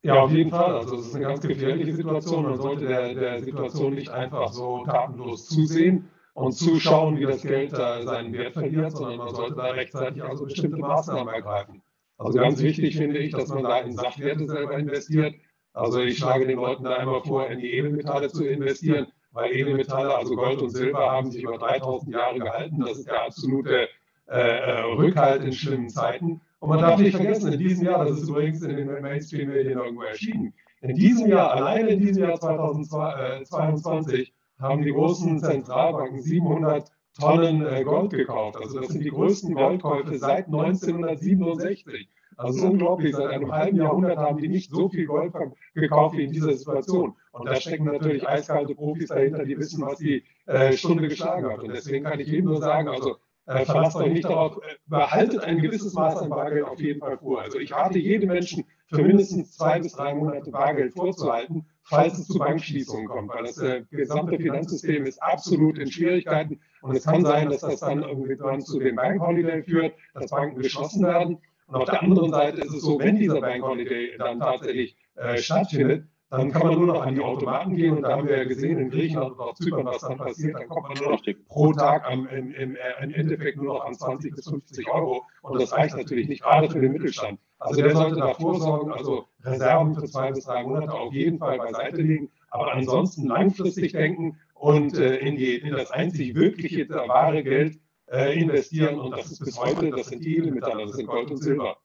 Ja, 0.03 0.21
auf 0.21 0.31
jeden 0.31 0.51
Fall. 0.51 0.75
Also 0.75 0.97
es 0.97 1.07
ist 1.07 1.15
eine 1.15 1.25
ganz 1.25 1.39
gefährliche 1.47 1.93
Situation. 1.93 2.43
Man 2.43 2.59
sollte 2.59 2.86
der, 2.86 3.15
der 3.15 3.39
Situation 3.39 3.95
nicht 3.95 4.09
einfach 4.09 4.51
so 4.51 4.83
tatenlos 4.86 5.47
zusehen 5.47 6.09
und 6.33 6.51
zuschauen, 6.51 7.17
wie 7.17 7.25
das 7.25 7.41
Geld 7.41 7.71
da 7.71 8.03
seinen 8.03 8.33
Wert 8.33 8.53
verliert, 8.53 8.91
sondern 8.91 9.17
man 9.17 9.33
sollte 9.33 9.55
da 9.55 9.67
rechtzeitig 9.67 10.21
also 10.21 10.43
bestimmte 10.43 10.77
Maßnahmen 10.77 11.33
ergreifen. 11.33 11.81
Also 12.17 12.38
ganz 12.38 12.62
wichtig 12.62 12.97
finde 12.97 13.19
ich, 13.19 13.31
dass 13.31 13.47
man 13.47 13.63
da 13.63 13.79
in 13.79 13.93
Sachwerte 13.93 14.45
selber 14.45 14.77
investiert. 14.77 15.36
Also 15.71 16.01
ich 16.01 16.17
schlage 16.17 16.45
den 16.47 16.57
Leuten 16.57 16.83
da 16.83 16.97
einmal 16.97 17.21
vor, 17.21 17.47
in 17.47 17.59
die 17.59 17.71
Edelmetalle 17.71 18.27
zu 18.27 18.45
investieren, 18.45 19.07
weil 19.31 19.53
Edelmetalle, 19.53 20.13
also 20.13 20.36
Gold 20.36 20.62
und 20.62 20.69
Silber, 20.69 21.12
haben 21.12 21.31
sich 21.31 21.43
über 21.43 21.57
3000 21.57 22.13
Jahre 22.13 22.39
gehalten. 22.39 22.81
Das 22.81 22.97
ist 22.97 23.07
der 23.07 23.23
absolute 23.23 23.88
Rückhalt 24.27 25.43
in 25.43 25.53
schlimmen 25.53 25.89
Zeiten. 25.89 26.41
Und 26.59 26.69
man 26.69 26.79
darf 26.79 26.99
nicht 26.99 27.15
vergessen, 27.15 27.51
in 27.51 27.59
diesem 27.59 27.86
Jahr, 27.86 28.05
das 28.05 28.21
ist 28.21 28.29
übrigens 28.29 28.62
in 28.62 28.75
den 28.75 29.01
Mainstream-Medien 29.01 29.77
irgendwo 29.77 30.03
erschienen, 30.03 30.53
in 30.81 30.95
diesem 30.95 31.27
Jahr, 31.27 31.51
alleine 31.53 31.89
in 31.89 31.99
diesem 31.99 32.23
Jahr 32.23 32.39
2022, 32.39 34.33
haben 34.59 34.81
die 34.81 34.91
großen 34.91 35.39
Zentralbanken 35.39 36.21
700 36.21 36.91
Tonnen 37.19 37.65
äh, 37.65 37.83
Gold 37.83 38.12
gekauft. 38.12 38.57
Also 38.57 38.79
das 38.79 38.89
sind 38.89 39.03
die 39.03 39.09
größten 39.09 39.53
Goldkäufe 39.53 40.17
seit 40.17 40.47
1967. 40.47 42.09
Also 42.36 42.65
unglaublich, 42.65 43.15
seit 43.15 43.29
einem 43.29 43.51
halben 43.51 43.77
Jahrhundert 43.77 44.17
haben 44.17 44.39
die 44.39 44.47
nicht 44.47 44.71
so 44.71 44.89
viel 44.89 45.05
Gold 45.05 45.33
gekauft 45.75 46.17
wie 46.17 46.23
in 46.23 46.31
dieser 46.31 46.53
Situation. 46.53 47.15
Und 47.31 47.47
da 47.47 47.55
stecken 47.55 47.86
natürlich 47.86 48.27
eiskalte 48.27 48.73
Profis 48.73 49.09
dahinter, 49.09 49.45
die 49.45 49.57
wissen, 49.57 49.86
was 49.86 49.99
die 49.99 50.23
äh, 50.47 50.73
Stunde 50.73 51.07
geschlagen 51.07 51.45
hat. 51.45 51.59
Und 51.59 51.73
deswegen 51.73 52.05
kann 52.05 52.19
ich 52.19 52.27
eben 52.33 52.47
nur 52.47 52.59
sagen, 52.59 52.88
also 52.88 53.17
äh, 53.45 53.65
verlasst 53.65 53.95
euch 53.95 54.12
nicht 54.12 54.25
darauf, 54.25 54.58
äh, 54.58 54.75
behaltet 54.88 55.43
ein 55.43 55.60
gewisses 55.60 55.93
Maß 55.93 56.17
an 56.17 56.29
Bargeld 56.29 56.65
auf 56.65 56.79
jeden 56.79 56.99
Fall 56.99 57.17
vor. 57.17 57.41
Also 57.41 57.60
ich 57.60 57.73
rate 57.73 57.99
jedem 57.99 58.29
Menschen, 58.29 58.65
für 58.93 59.01
mindestens 59.01 59.58
zwei 59.58 59.79
bis 59.79 59.93
drei 59.93 60.13
Monate 60.13 60.51
Bargeld 60.51 60.93
vorzuhalten, 60.93 61.65
falls 61.84 62.19
es 62.19 62.27
zu 62.27 62.38
Bankschließungen 62.38 63.08
kommt, 63.08 63.34
weil 63.34 63.43
das 63.43 63.58
äh, 63.58 63.84
gesamte 63.89 64.38
Finanzsystem 64.38 65.06
ist 65.06 65.21
absolut 65.21 65.79
in 65.79 65.91
Schwierigkeiten 65.91 66.60
und 66.82 66.95
es 66.95 67.03
kann 67.03 67.25
sein, 67.25 67.49
dass 67.49 67.62
das 67.62 67.79
dann 67.79 68.03
irgendwann 68.03 68.62
zu 68.62 68.79
dem 68.79 68.95
Bank 68.95 69.21
Holiday 69.21 69.63
führt, 69.63 69.95
dass 70.13 70.29
Banken 70.29 70.62
geschlossen 70.62 71.03
werden. 71.03 71.39
Und 71.67 71.75
auf 71.75 71.86
der 71.86 72.03
anderen 72.03 72.32
Seite 72.32 72.62
ist 72.62 72.73
es 72.73 72.82
so, 72.82 72.99
wenn 72.99 73.15
dieser 73.15 73.41
Bank 73.41 73.63
Holiday 73.63 74.15
dann 74.17 74.39
tatsächlich 74.39 74.95
äh, 75.15 75.38
stattfindet, 75.38 76.06
dann 76.38 76.52
kann 76.52 76.65
man 76.65 76.80
nur 76.80 76.88
noch 76.88 77.02
an 77.04 77.13
die 77.13 77.22
Automaten 77.22 77.76
gehen 77.76 77.98
und 77.98 78.02
da 78.02 78.17
haben 78.17 78.28
wir 78.28 78.39
ja 78.39 78.43
gesehen 78.43 78.80
in 78.80 78.89
Griechenland 78.89 79.34
und 79.34 79.39
auf 79.39 79.56
Zypern, 79.56 79.86
was 79.86 80.02
dann 80.02 80.17
passiert, 80.17 80.56
dann 80.56 80.67
kommt 80.67 80.88
man 80.89 80.98
nur 80.98 81.12
noch 81.12 81.22
pro 81.48 81.74
Tag 81.74 82.10
am, 82.10 82.28
im, 82.28 82.52
im, 82.56 82.76
äh, 82.76 82.80
im 83.04 83.13
Endeffekt 83.13 83.58
nur 83.58 83.76
noch 83.76 83.86
an 83.86 83.93
20 83.93 84.36
bis 84.36 84.50
50 84.50 84.89
Euro 84.89 85.24
und 85.43 85.62
das 85.62 85.72
reicht 85.74 85.96
natürlich 85.96 86.28
nicht, 86.28 86.41
gerade 86.41 86.72
für 86.72 86.82
den 86.82 86.93
Mittelstand. 86.93 87.39
Also 87.60 87.82
der 87.82 87.96
sollte 87.96 88.15
da 88.15 88.34
vorsorgen, 88.34 88.91
also 88.91 89.28
Reserven 89.43 89.93
für 89.93 90.06
zwei 90.06 90.32
bis 90.32 90.46
drei 90.46 90.63
Monate 90.63 90.91
auf 90.91 91.13
jeden 91.13 91.38
Fall 91.38 91.60
beiseite 91.60 92.02
legen, 92.02 92.32
aber 92.50 92.74
ansonsten 92.74 93.28
langfristig 93.28 93.91
denken 93.91 94.39
und 94.56 94.98
äh, 94.98 95.17
in, 95.17 95.36
die, 95.36 95.58
in 95.58 95.74
das 95.74 95.91
einzig 95.91 96.34
wirkliche, 96.34 96.89
wahre 96.89 97.43
Geld 97.43 97.80
äh, 98.12 98.39
investieren 98.39 99.00
und 99.00 99.12
das 99.12 99.32
ist 99.32 99.46
bis 99.46 99.60
heute, 99.60 99.91
das 99.91 100.08
sind 100.08 100.24
die 100.24 100.38
Edelmetalle, 100.38 100.88
das 100.88 100.96
sind 100.96 101.06
Gold 101.06 101.30
und 101.30 101.38
Silber. 101.38 101.78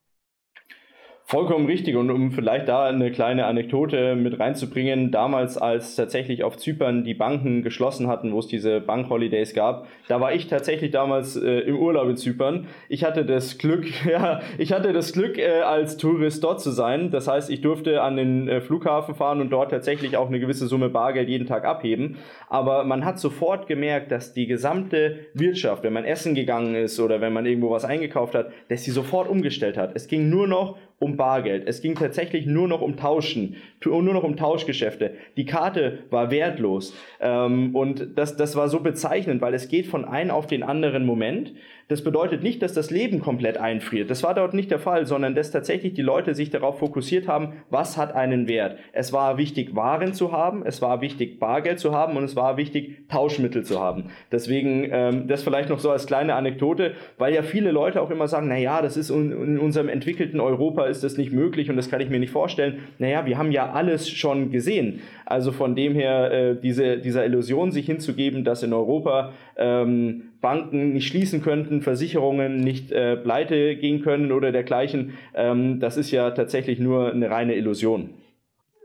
Vollkommen 1.31 1.67
richtig. 1.67 1.95
Und 1.95 2.11
um 2.11 2.31
vielleicht 2.31 2.69
da 2.69 2.87
eine 2.87 3.13
kleine 3.13 3.45
Anekdote 3.45 4.17
mit 4.17 4.41
reinzubringen, 4.41 5.11
damals, 5.11 5.59
als 5.59 5.95
tatsächlich 5.95 6.43
auf 6.43 6.57
Zypern 6.57 7.05
die 7.05 7.13
Banken 7.13 7.63
geschlossen 7.63 8.09
hatten, 8.09 8.33
wo 8.33 8.39
es 8.39 8.47
diese 8.47 8.81
Bankholidays 8.81 9.53
gab, 9.53 9.89
da 10.09 10.23
war 10.23 10.33
ich 10.33 10.47
tatsächlich 10.47 10.91
damals 10.91 11.37
äh, 11.37 11.61
im 11.61 11.79
Urlaub 11.79 12.09
in 12.09 12.17
Zypern. 12.17 12.67
Ich 12.89 13.05
hatte 13.05 13.27
das 13.27 13.59
Glück, 13.59 13.85
ja, 14.11 14.41
ich 14.57 14.73
hatte 14.73 14.95
das 14.95 15.13
Glück, 15.13 15.37
äh, 15.37 15.61
als 15.61 15.99
Tourist 15.99 16.43
dort 16.45 16.63
zu 16.63 16.71
sein. 16.71 17.11
Das 17.11 17.29
heißt, 17.29 17.51
ich 17.51 17.61
durfte 17.61 18.01
an 18.01 18.17
den 18.17 18.49
äh, 18.49 18.63
Flughafen 18.63 19.15
fahren 19.15 19.43
und 19.43 19.51
dort 19.51 19.71
tatsächlich 19.71 20.17
auch 20.17 20.29
eine 20.29 20.41
gewisse 20.41 20.67
Summe 20.67 20.89
Bargeld 20.89 21.29
jeden 21.29 21.47
Tag 21.47 21.67
abheben. 21.67 22.17
Aber 22.49 22.85
man 22.85 23.05
hat 23.05 23.19
sofort 23.19 23.67
gemerkt, 23.67 24.13
dass 24.13 24.33
die 24.33 24.47
gesamte 24.47 25.27
Wirtschaft, 25.35 25.83
wenn 25.83 25.93
man 25.93 26.07
essen 26.07 26.35
gegangen 26.35 26.75
ist 26.75 26.99
oder 26.99 27.21
wenn 27.21 27.35
man 27.35 27.45
irgendwo 27.45 27.69
was 27.69 27.85
eingekauft 27.85 28.35
hat, 28.35 28.51
dass 28.71 28.85
sie 28.85 28.93
sofort 28.93 29.29
umgestellt 29.29 29.77
hat. 29.77 29.95
Es 29.95 30.09
ging 30.09 30.31
nur 30.31 30.49
noch 30.49 30.79
um 30.99 31.17
Bargeld. 31.17 31.65
Es 31.67 31.81
ging 31.81 31.95
tatsächlich 31.95 32.47
nur 32.47 32.67
noch 32.67 32.81
um 32.81 32.97
Tauschen, 32.97 33.57
nur 33.85 34.03
noch 34.03 34.25
um 34.25 34.37
Tauschgeschäfte. 34.37 35.13
Die 35.37 35.45
Karte 35.45 36.01
war 36.11 36.31
wertlos. 36.31 36.95
Ähm, 37.21 37.75
und 37.77 38.17
das, 38.17 38.37
das 38.37 38.57
war 38.57 38.69
so 38.69 38.81
bezeichnend, 38.81 39.41
weil 39.41 39.55
es 39.55 39.69
geht 39.69 39.87
von 39.87 40.05
einem 40.05 40.31
auf 40.31 40.47
den 40.47 40.63
anderen 40.63 41.07
Moment. 41.07 41.53
Das 41.89 42.05
bedeutet 42.05 42.43
nicht, 42.43 42.61
dass 42.61 42.75
das 42.75 42.91
Leben 42.91 43.21
komplett 43.21 43.57
einfriert. 43.57 44.11
Das 44.11 44.23
war 44.23 44.35
dort 44.35 44.53
nicht 44.53 44.71
der 44.71 44.79
Fall, 44.79 45.07
sondern 45.07 45.35
dass 45.35 45.51
tatsächlich 45.51 45.95
die 45.95 46.03
Leute 46.03 46.35
sich 46.35 46.51
darauf 46.51 46.79
fokussiert 46.79 47.27
haben, 47.27 47.55
was 47.71 47.97
hat 47.97 48.15
einen 48.15 48.47
Wert. 48.47 48.79
Es 48.93 49.15
war 49.15 49.39
wichtig, 49.39 49.75
Waren 49.75 50.13
zu 50.13 50.31
haben, 50.31 50.67
es 50.67 50.83
war 50.83 51.01
wichtig, 51.01 51.41
Bargeld 51.41 51.79
zu 51.79 51.93
haben 51.93 52.19
und 52.19 52.25
es 52.25 52.37
war 52.37 52.59
wichtig, 52.59 53.09
Tauschmittel 53.09 53.65
zu 53.65 53.81
haben. 53.81 54.11
Deswegen 54.31 54.87
ähm, 54.91 55.29
das 55.29 55.43
vielleicht 55.43 55.71
noch 55.71 55.79
so 55.79 55.91
als 55.91 56.07
kleine 56.07 56.35
Anekdote, 56.35 56.93
weil 57.17 57.33
ja 57.33 57.43
viele 57.43 57.71
Leute 57.71 58.03
auch 58.03 58.11
immer 58.11 58.29
sagen, 58.29 58.49
na 58.49 58.59
ja, 58.59 58.83
das 58.83 58.99
ist 58.99 59.09
in 59.09 59.59
unserem 59.59 59.89
entwickelten 59.89 60.41
Europa 60.41 60.85
ist 60.85 61.03
das 61.03 61.17
nicht 61.17 61.33
möglich 61.33 61.71
und 61.71 61.77
das 61.77 61.89
kann 61.89 62.03
ich 62.03 62.11
mir 62.11 62.21
nicht 62.21 62.33
vorstellen. 62.33 62.81
Naja, 62.99 63.25
wir 63.25 63.39
haben 63.39 63.51
ja 63.51 63.73
alles 63.73 64.11
schon 64.11 64.51
gesehen. 64.51 65.01
Also 65.25 65.53
von 65.53 65.75
dem 65.75 65.95
her, 65.95 66.31
äh, 66.31 66.57
diese, 66.61 66.99
dieser 66.99 67.25
Illusion 67.25 67.73
sich 67.73 67.87
hinzugeben, 67.87 68.45
dass 68.45 68.63
in 68.63 68.75
Europa 68.75 69.33
ähm, 69.57 70.28
Banken 70.41 70.93
nicht 70.93 71.09
schließen 71.09 71.43
könnten, 71.43 71.83
Versicherungen 71.83 72.61
nicht 72.61 72.93
äh, 72.93 73.17
pleite 73.17 73.77
gehen 73.77 74.03
können 74.03 74.33
oder 74.33 74.53
dergleichen, 74.53 75.15
ähm, 75.35 75.81
das 75.81 75.97
ist 75.97 76.11
ja 76.11 76.31
tatsächlich 76.31 76.79
nur 76.79 77.13
eine 77.13 77.31
reine 77.31 77.55
Illusion. 77.55 78.11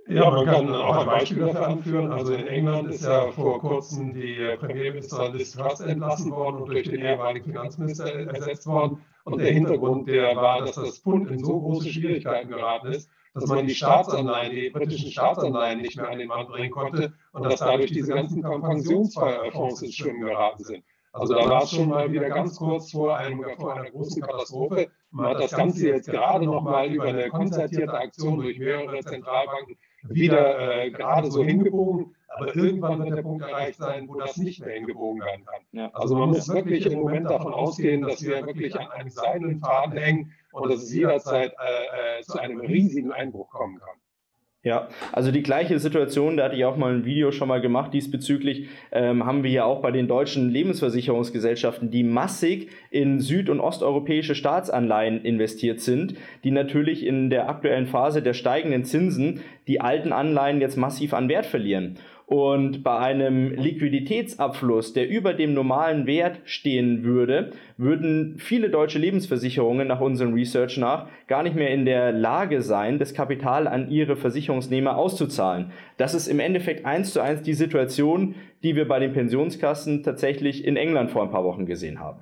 Ja, 0.07 0.29
man 0.29 0.45
kann 0.45 0.69
auch 0.73 0.97
ein 0.97 1.05
Beispiel 1.05 1.39
dafür 1.39 1.67
anführen. 1.67 2.11
Also 2.11 2.33
in 2.33 2.47
England 2.47 2.89
ist 2.89 3.05
ja 3.05 3.31
vor 3.31 3.59
kurzem 3.59 4.13
die 4.13 4.35
Premierministerin 4.59 5.33
Liz 5.33 5.53
Truss 5.53 5.79
entlassen 5.79 6.31
worden 6.31 6.57
und 6.57 6.69
durch 6.69 6.89
den 6.89 6.99
ehemaligen 6.99 7.45
Finanzminister 7.45 8.13
ersetzt 8.13 8.67
worden. 8.67 9.01
Und 9.23 9.39
der 9.39 9.53
Hintergrund, 9.53 10.09
der 10.09 10.35
war, 10.35 10.59
dass 10.59 10.75
das 10.75 10.99
Pfund 10.99 11.31
in 11.31 11.39
so 11.39 11.61
große 11.61 11.89
Schwierigkeiten 11.89 12.49
geraten 12.49 12.87
ist, 12.87 13.09
dass 13.33 13.47
man 13.47 13.65
die 13.65 13.73
Staatsanleihen, 13.73 14.53
die 14.53 14.69
britischen 14.69 15.09
Staatsanleihen 15.09 15.81
nicht 15.81 15.95
mehr 15.95 16.09
an 16.09 16.19
den 16.19 16.27
Mann 16.27 16.47
bringen 16.47 16.71
konnte 16.71 17.13
und 17.31 17.45
dass 17.45 17.61
dadurch 17.61 17.91
diese 17.91 18.13
ganzen 18.13 18.43
Pensionsfonds 18.43 19.81
ins 19.81 19.95
Schwimmen 19.95 20.21
geraten 20.21 20.63
sind. 20.63 20.83
Also 21.13 21.35
da 21.35 21.47
war 21.47 21.63
es 21.63 21.71
schon 21.71 21.89
mal 21.89 22.11
wieder 22.11 22.27
ganz 22.29 22.57
kurz 22.57 22.91
vor, 22.91 23.15
einem, 23.15 23.45
vor 23.57 23.75
einer 23.75 23.89
großen 23.91 24.21
Katastrophe. 24.21 24.89
Man 25.11 25.27
hat 25.27 25.43
das 25.43 25.51
Ganze 25.51 25.87
jetzt 25.87 26.09
gerade 26.09 26.45
noch 26.45 26.63
mal 26.63 26.91
über 26.91 27.05
eine 27.05 27.29
konzertierte 27.29 27.93
Aktion 27.93 28.39
durch 28.39 28.57
mehrere 28.57 28.99
Zentralbanken 28.99 29.77
wieder 30.09 30.83
äh, 30.83 30.89
gerade 30.89 31.29
so 31.29 31.43
hingebogen. 31.43 32.15
Aber 32.35 32.55
irgendwann 32.55 33.03
wird 33.03 33.15
der 33.15 33.21
Punkt 33.21 33.43
erreicht 33.43 33.77
sein, 33.77 34.07
wo 34.09 34.15
das 34.15 34.37
nicht 34.37 34.65
mehr 34.65 34.73
hingebogen 34.73 35.21
werden 35.21 35.45
kann. 35.45 35.61
Ja. 35.71 35.91
Also 35.93 36.15
man 36.15 36.29
muss 36.29 36.49
wirklich 36.49 36.87
im 36.87 36.99
Moment 36.99 37.29
davon 37.29 37.53
ausgehen, 37.53 38.01
dass 38.01 38.23
wir 38.23 38.43
wirklich 38.47 38.75
an 38.75 38.89
einem 38.89 39.09
seidenen 39.09 39.59
Faden 39.59 39.95
hängen 39.95 40.33
und 40.51 40.71
dass 40.71 40.81
es 40.81 40.91
jederzeit 40.91 41.53
äh, 41.53 42.19
äh, 42.19 42.23
zu 42.23 42.39
einem 42.39 42.59
riesigen 42.59 43.11
Einbruch 43.11 43.51
kommen 43.51 43.79
kann. 43.79 43.97
Ja, 44.65 44.87
also 45.11 45.29
die 45.31 45.43
gleiche 45.43 45.77
Situation, 45.77 46.37
da 46.37 46.45
hatte 46.45 46.55
ich 46.55 46.63
auch 46.63 46.77
mal 46.77 46.93
ein 46.93 47.03
Video 47.03 47.33
schon 47.33 47.49
mal 47.49 47.59
gemacht 47.59 47.93
diesbezüglich, 47.93 48.69
ähm, 48.93 49.25
haben 49.25 49.43
wir 49.43 49.51
ja 49.51 49.65
auch 49.65 49.81
bei 49.81 49.91
den 49.91 50.07
deutschen 50.07 50.49
Lebensversicherungsgesellschaften, 50.49 51.91
die 51.91 52.05
massig 52.05 52.69
in 52.89 53.19
süd- 53.19 53.49
und 53.49 53.59
osteuropäische 53.59 54.35
Staatsanleihen 54.35 55.25
investiert 55.25 55.81
sind, 55.81 56.15
die 56.45 56.51
natürlich 56.51 57.05
in 57.05 57.29
der 57.29 57.49
aktuellen 57.49 57.87
Phase 57.87 58.21
der 58.21 58.33
steigenden 58.33 58.85
Zinsen 58.85 59.41
die 59.67 59.81
alten 59.81 60.13
Anleihen 60.13 60.61
jetzt 60.61 60.77
massiv 60.77 61.13
an 61.13 61.27
Wert 61.27 61.45
verlieren. 61.45 61.97
Und 62.33 62.81
bei 62.81 62.97
einem 62.97 63.51
Liquiditätsabfluss, 63.51 64.93
der 64.93 65.07
über 65.07 65.35
dem 65.35 65.53
normalen 65.53 66.07
Wert 66.07 66.39
stehen 66.45 67.03
würde, 67.03 67.51
würden 67.77 68.39
viele 68.39 68.71
deutsche 68.71 68.97
Lebensversicherungen 68.97 69.87
nach 69.87 70.01
unserem 70.01 70.33
Research 70.33 70.79
nach 70.79 71.05
gar 71.27 71.43
nicht 71.43 71.55
mehr 71.55 71.69
in 71.69 71.85
der 71.85 72.11
Lage 72.11 72.63
sein, 72.63 72.97
das 72.97 73.13
Kapital 73.13 73.67
an 73.67 73.91
ihre 73.91 74.15
Versicherungsnehmer 74.15 74.97
auszuzahlen. 74.97 75.73
Das 75.97 76.15
ist 76.15 76.25
im 76.25 76.39
Endeffekt 76.39 76.87
eins 76.87 77.13
zu 77.13 77.21
eins 77.21 77.43
die 77.43 77.53
Situation, 77.53 78.33
die 78.63 78.75
wir 78.75 78.87
bei 78.87 78.97
den 78.97 79.13
Pensionskassen 79.13 80.01
tatsächlich 80.01 80.65
in 80.65 80.75
England 80.75 81.11
vor 81.11 81.21
ein 81.21 81.29
paar 81.29 81.43
Wochen 81.43 81.67
gesehen 81.67 81.99
haben. 81.99 82.21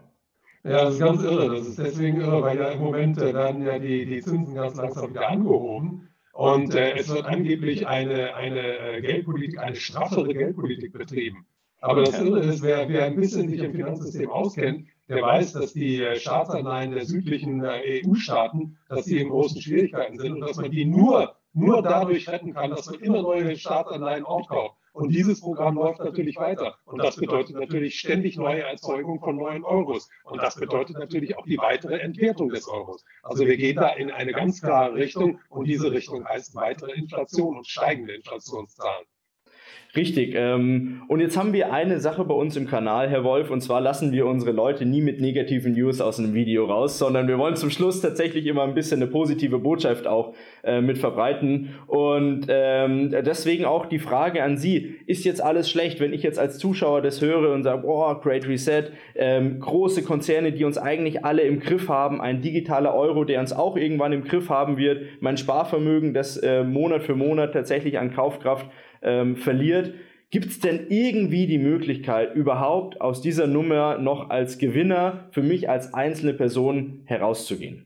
Ja, 0.66 0.84
das 0.84 0.96
ist 0.96 1.00
ganz 1.00 1.24
irre. 1.24 1.56
Das 1.56 1.66
ist 1.66 1.80
deswegen 1.80 2.20
irre, 2.20 2.42
weil 2.42 2.58
ja 2.58 2.68
im 2.68 2.82
Moment 2.82 3.18
äh, 3.18 3.34
werden 3.34 3.66
ja 3.66 3.80
die, 3.80 4.06
die 4.06 4.20
Zinsen 4.20 4.56
ganz 4.56 4.76
langsam 4.76 5.10
wieder 5.10 5.30
angehoben. 5.30 6.11
Und 6.34 6.74
äh, 6.76 6.98
es 6.98 7.10
wird 7.10 7.26
angeblich 7.26 7.88
eine, 7.88 8.36
eine 8.36 8.78
äh, 8.78 9.02
Geldpolitik, 9.02 9.60
eine 9.60 9.76
straffere 9.76 10.34
Geldpolitik 10.34 10.94
betrieben. 10.94 11.46
Aber 11.82 12.04
das 12.04 12.22
Irre 12.22 12.40
ist, 12.40 12.62
wer, 12.62 12.88
wer 12.90 13.06
ein 13.06 13.16
bisschen 13.16 13.50
sich 13.50 13.60
im 13.60 13.74
Finanzsystem 13.74 14.30
auskennt, 14.30 14.88
der 15.10 15.22
weiß, 15.22 15.54
dass 15.54 15.74
die 15.74 16.02
äh, 16.02 16.16
Staatsanleihen 16.16 16.92
der 16.92 17.06
südlichen 17.06 17.64
äh, 17.64 18.02
EU-Staaten, 18.06 18.78
dass 18.88 19.06
die 19.06 19.20
in 19.20 19.30
großen 19.30 19.62
Schwierigkeiten 19.62 20.18
sind 20.18 20.34
und 20.34 20.42
dass 20.42 20.58
man 20.58 20.72
die 20.72 20.86
nur, 20.86 21.36
nur 21.54 21.82
dadurch 21.82 22.30
retten 22.30 22.54
kann, 22.54 22.70
dass 22.70 22.86
man 22.90 23.00
immer 23.02 23.22
neue 23.22 23.56
Staatsanleihen 23.58 24.24
aufkauft. 24.24 24.78
Und 24.94 25.10
dieses 25.10 25.40
Programm 25.40 25.76
läuft 25.76 26.00
natürlich 26.00 26.36
weiter. 26.36 26.78
Und 26.86 27.00
das 27.02 27.16
bedeutet 27.16 27.56
natürlich 27.56 27.98
ständig 28.00 28.38
neue 28.38 28.64
Erzeugung 28.64 29.20
von 29.20 29.38
neuen 29.38 29.64
Euros. 29.64 30.10
Und 30.26 30.42
das 30.42 30.56
bedeutet 30.56 30.98
natürlich 30.98 31.38
auch 31.38 31.46
die 31.46 31.58
weitere 31.58 32.00
Entwertung 32.00 32.50
des 32.50 32.68
Euros. 32.68 33.06
Also 33.24 33.46
wir 33.46 33.58
gehen 33.58 33.78
da 33.78 33.90
in 33.90 34.12
eine 34.12 34.34
ganz 34.34 34.62
klare 34.62 34.96
Richtung. 34.96 35.40
Und 35.50 35.66
diese 35.68 35.92
Richtung 35.92 36.26
heißt 36.28 36.56
weitere 36.56 36.92
Inflation 36.92 37.58
und 37.58 37.68
steigende 37.68 38.14
Inflationszahlen. 38.14 39.06
Richtig. 39.94 40.36
Ähm, 40.38 41.02
und 41.10 41.20
jetzt 41.20 41.36
haben 41.36 41.52
wir 41.52 41.74
eine 41.74 42.00
Sache 42.00 42.24
bei 42.24 42.34
uns 42.34 42.56
im 42.56 42.66
Kanal, 42.66 43.10
Herr 43.10 43.26
Wolf, 43.26 43.50
und 43.50 43.60
zwar 43.60 43.82
lassen 43.82 44.14
wir 44.14 44.26
unsere 44.26 44.52
Leute 44.52 44.86
nie 44.86 45.02
mit 45.02 45.20
negativen 45.20 45.74
News 45.74 46.00
aus 46.00 46.18
einem 46.18 46.34
Video 46.34 46.66
raus, 46.66 46.98
sondern 46.98 47.28
wir 47.28 47.38
wollen 47.38 47.58
zum 47.58 47.70
Schluss 47.70 48.00
tatsächlich 48.00 48.46
immer 48.46 48.64
ein 48.64 48.74
bisschen 48.74 49.02
eine 49.02 49.12
positive 49.12 49.60
Botschaft 49.60 50.08
auch 50.08 50.34
äh, 50.64 50.80
mit 50.80 50.98
verbreiten. 50.98 51.76
Und 51.88 52.46
ähm, 52.48 53.12
deswegen 53.12 53.66
auch 53.66 53.86
die 53.86 54.00
Frage 54.00 54.44
an 54.44 54.56
Sie, 54.56 54.96
ist 55.08 55.26
jetzt 55.26 55.44
alles 55.44 55.70
schlecht, 55.70 56.00
wenn 56.00 56.14
ich 56.14 56.24
jetzt 56.24 56.40
als 56.40 56.58
Zuschauer 56.58 57.02
das 57.02 57.22
höre 57.22 57.54
und 57.54 57.64
sage, 57.64 57.82
boah, 57.82 58.22
Great 58.22 58.48
Reset, 58.48 58.92
ähm, 59.16 59.60
große 59.60 60.04
Konzerne, 60.04 60.54
die 60.54 60.64
uns 60.64 60.78
eigentlich 60.78 61.26
alle 61.26 61.42
im 61.42 61.60
Griff 61.60 61.90
haben, 61.90 62.22
ein 62.22 62.42
digitaler 62.42 62.96
Euro, 62.96 63.26
der 63.26 63.42
uns 63.42 63.52
auch 63.52 63.76
irgendwann 63.76 64.14
im 64.14 64.24
Griff 64.24 64.50
haben 64.50 64.78
wird, 64.78 65.02
mein 65.20 65.36
Sparvermögen, 65.36 66.14
das 66.14 66.38
äh, 66.38 66.64
Monat 66.64 67.04
für 67.04 67.16
Monat 67.16 67.52
tatsächlich 67.52 68.00
an 68.00 68.14
Kaufkraft 68.14 68.68
ähm, 69.02 69.36
verliert. 69.36 69.94
Gibt 70.30 70.46
es 70.46 70.60
denn 70.60 70.88
irgendwie 70.90 71.46
die 71.46 71.58
Möglichkeit, 71.58 72.36
überhaupt 72.36 73.02
aus 73.02 73.22
dieser 73.22 73.48
Nummer 73.48 73.98
noch 73.98 74.30
als 74.30 74.58
Gewinner 74.58 75.28
für 75.32 75.44
mich 75.44 75.70
als 75.70 75.94
einzelne 75.94 76.34
Person 76.34 77.02
herauszugehen? 77.06 77.86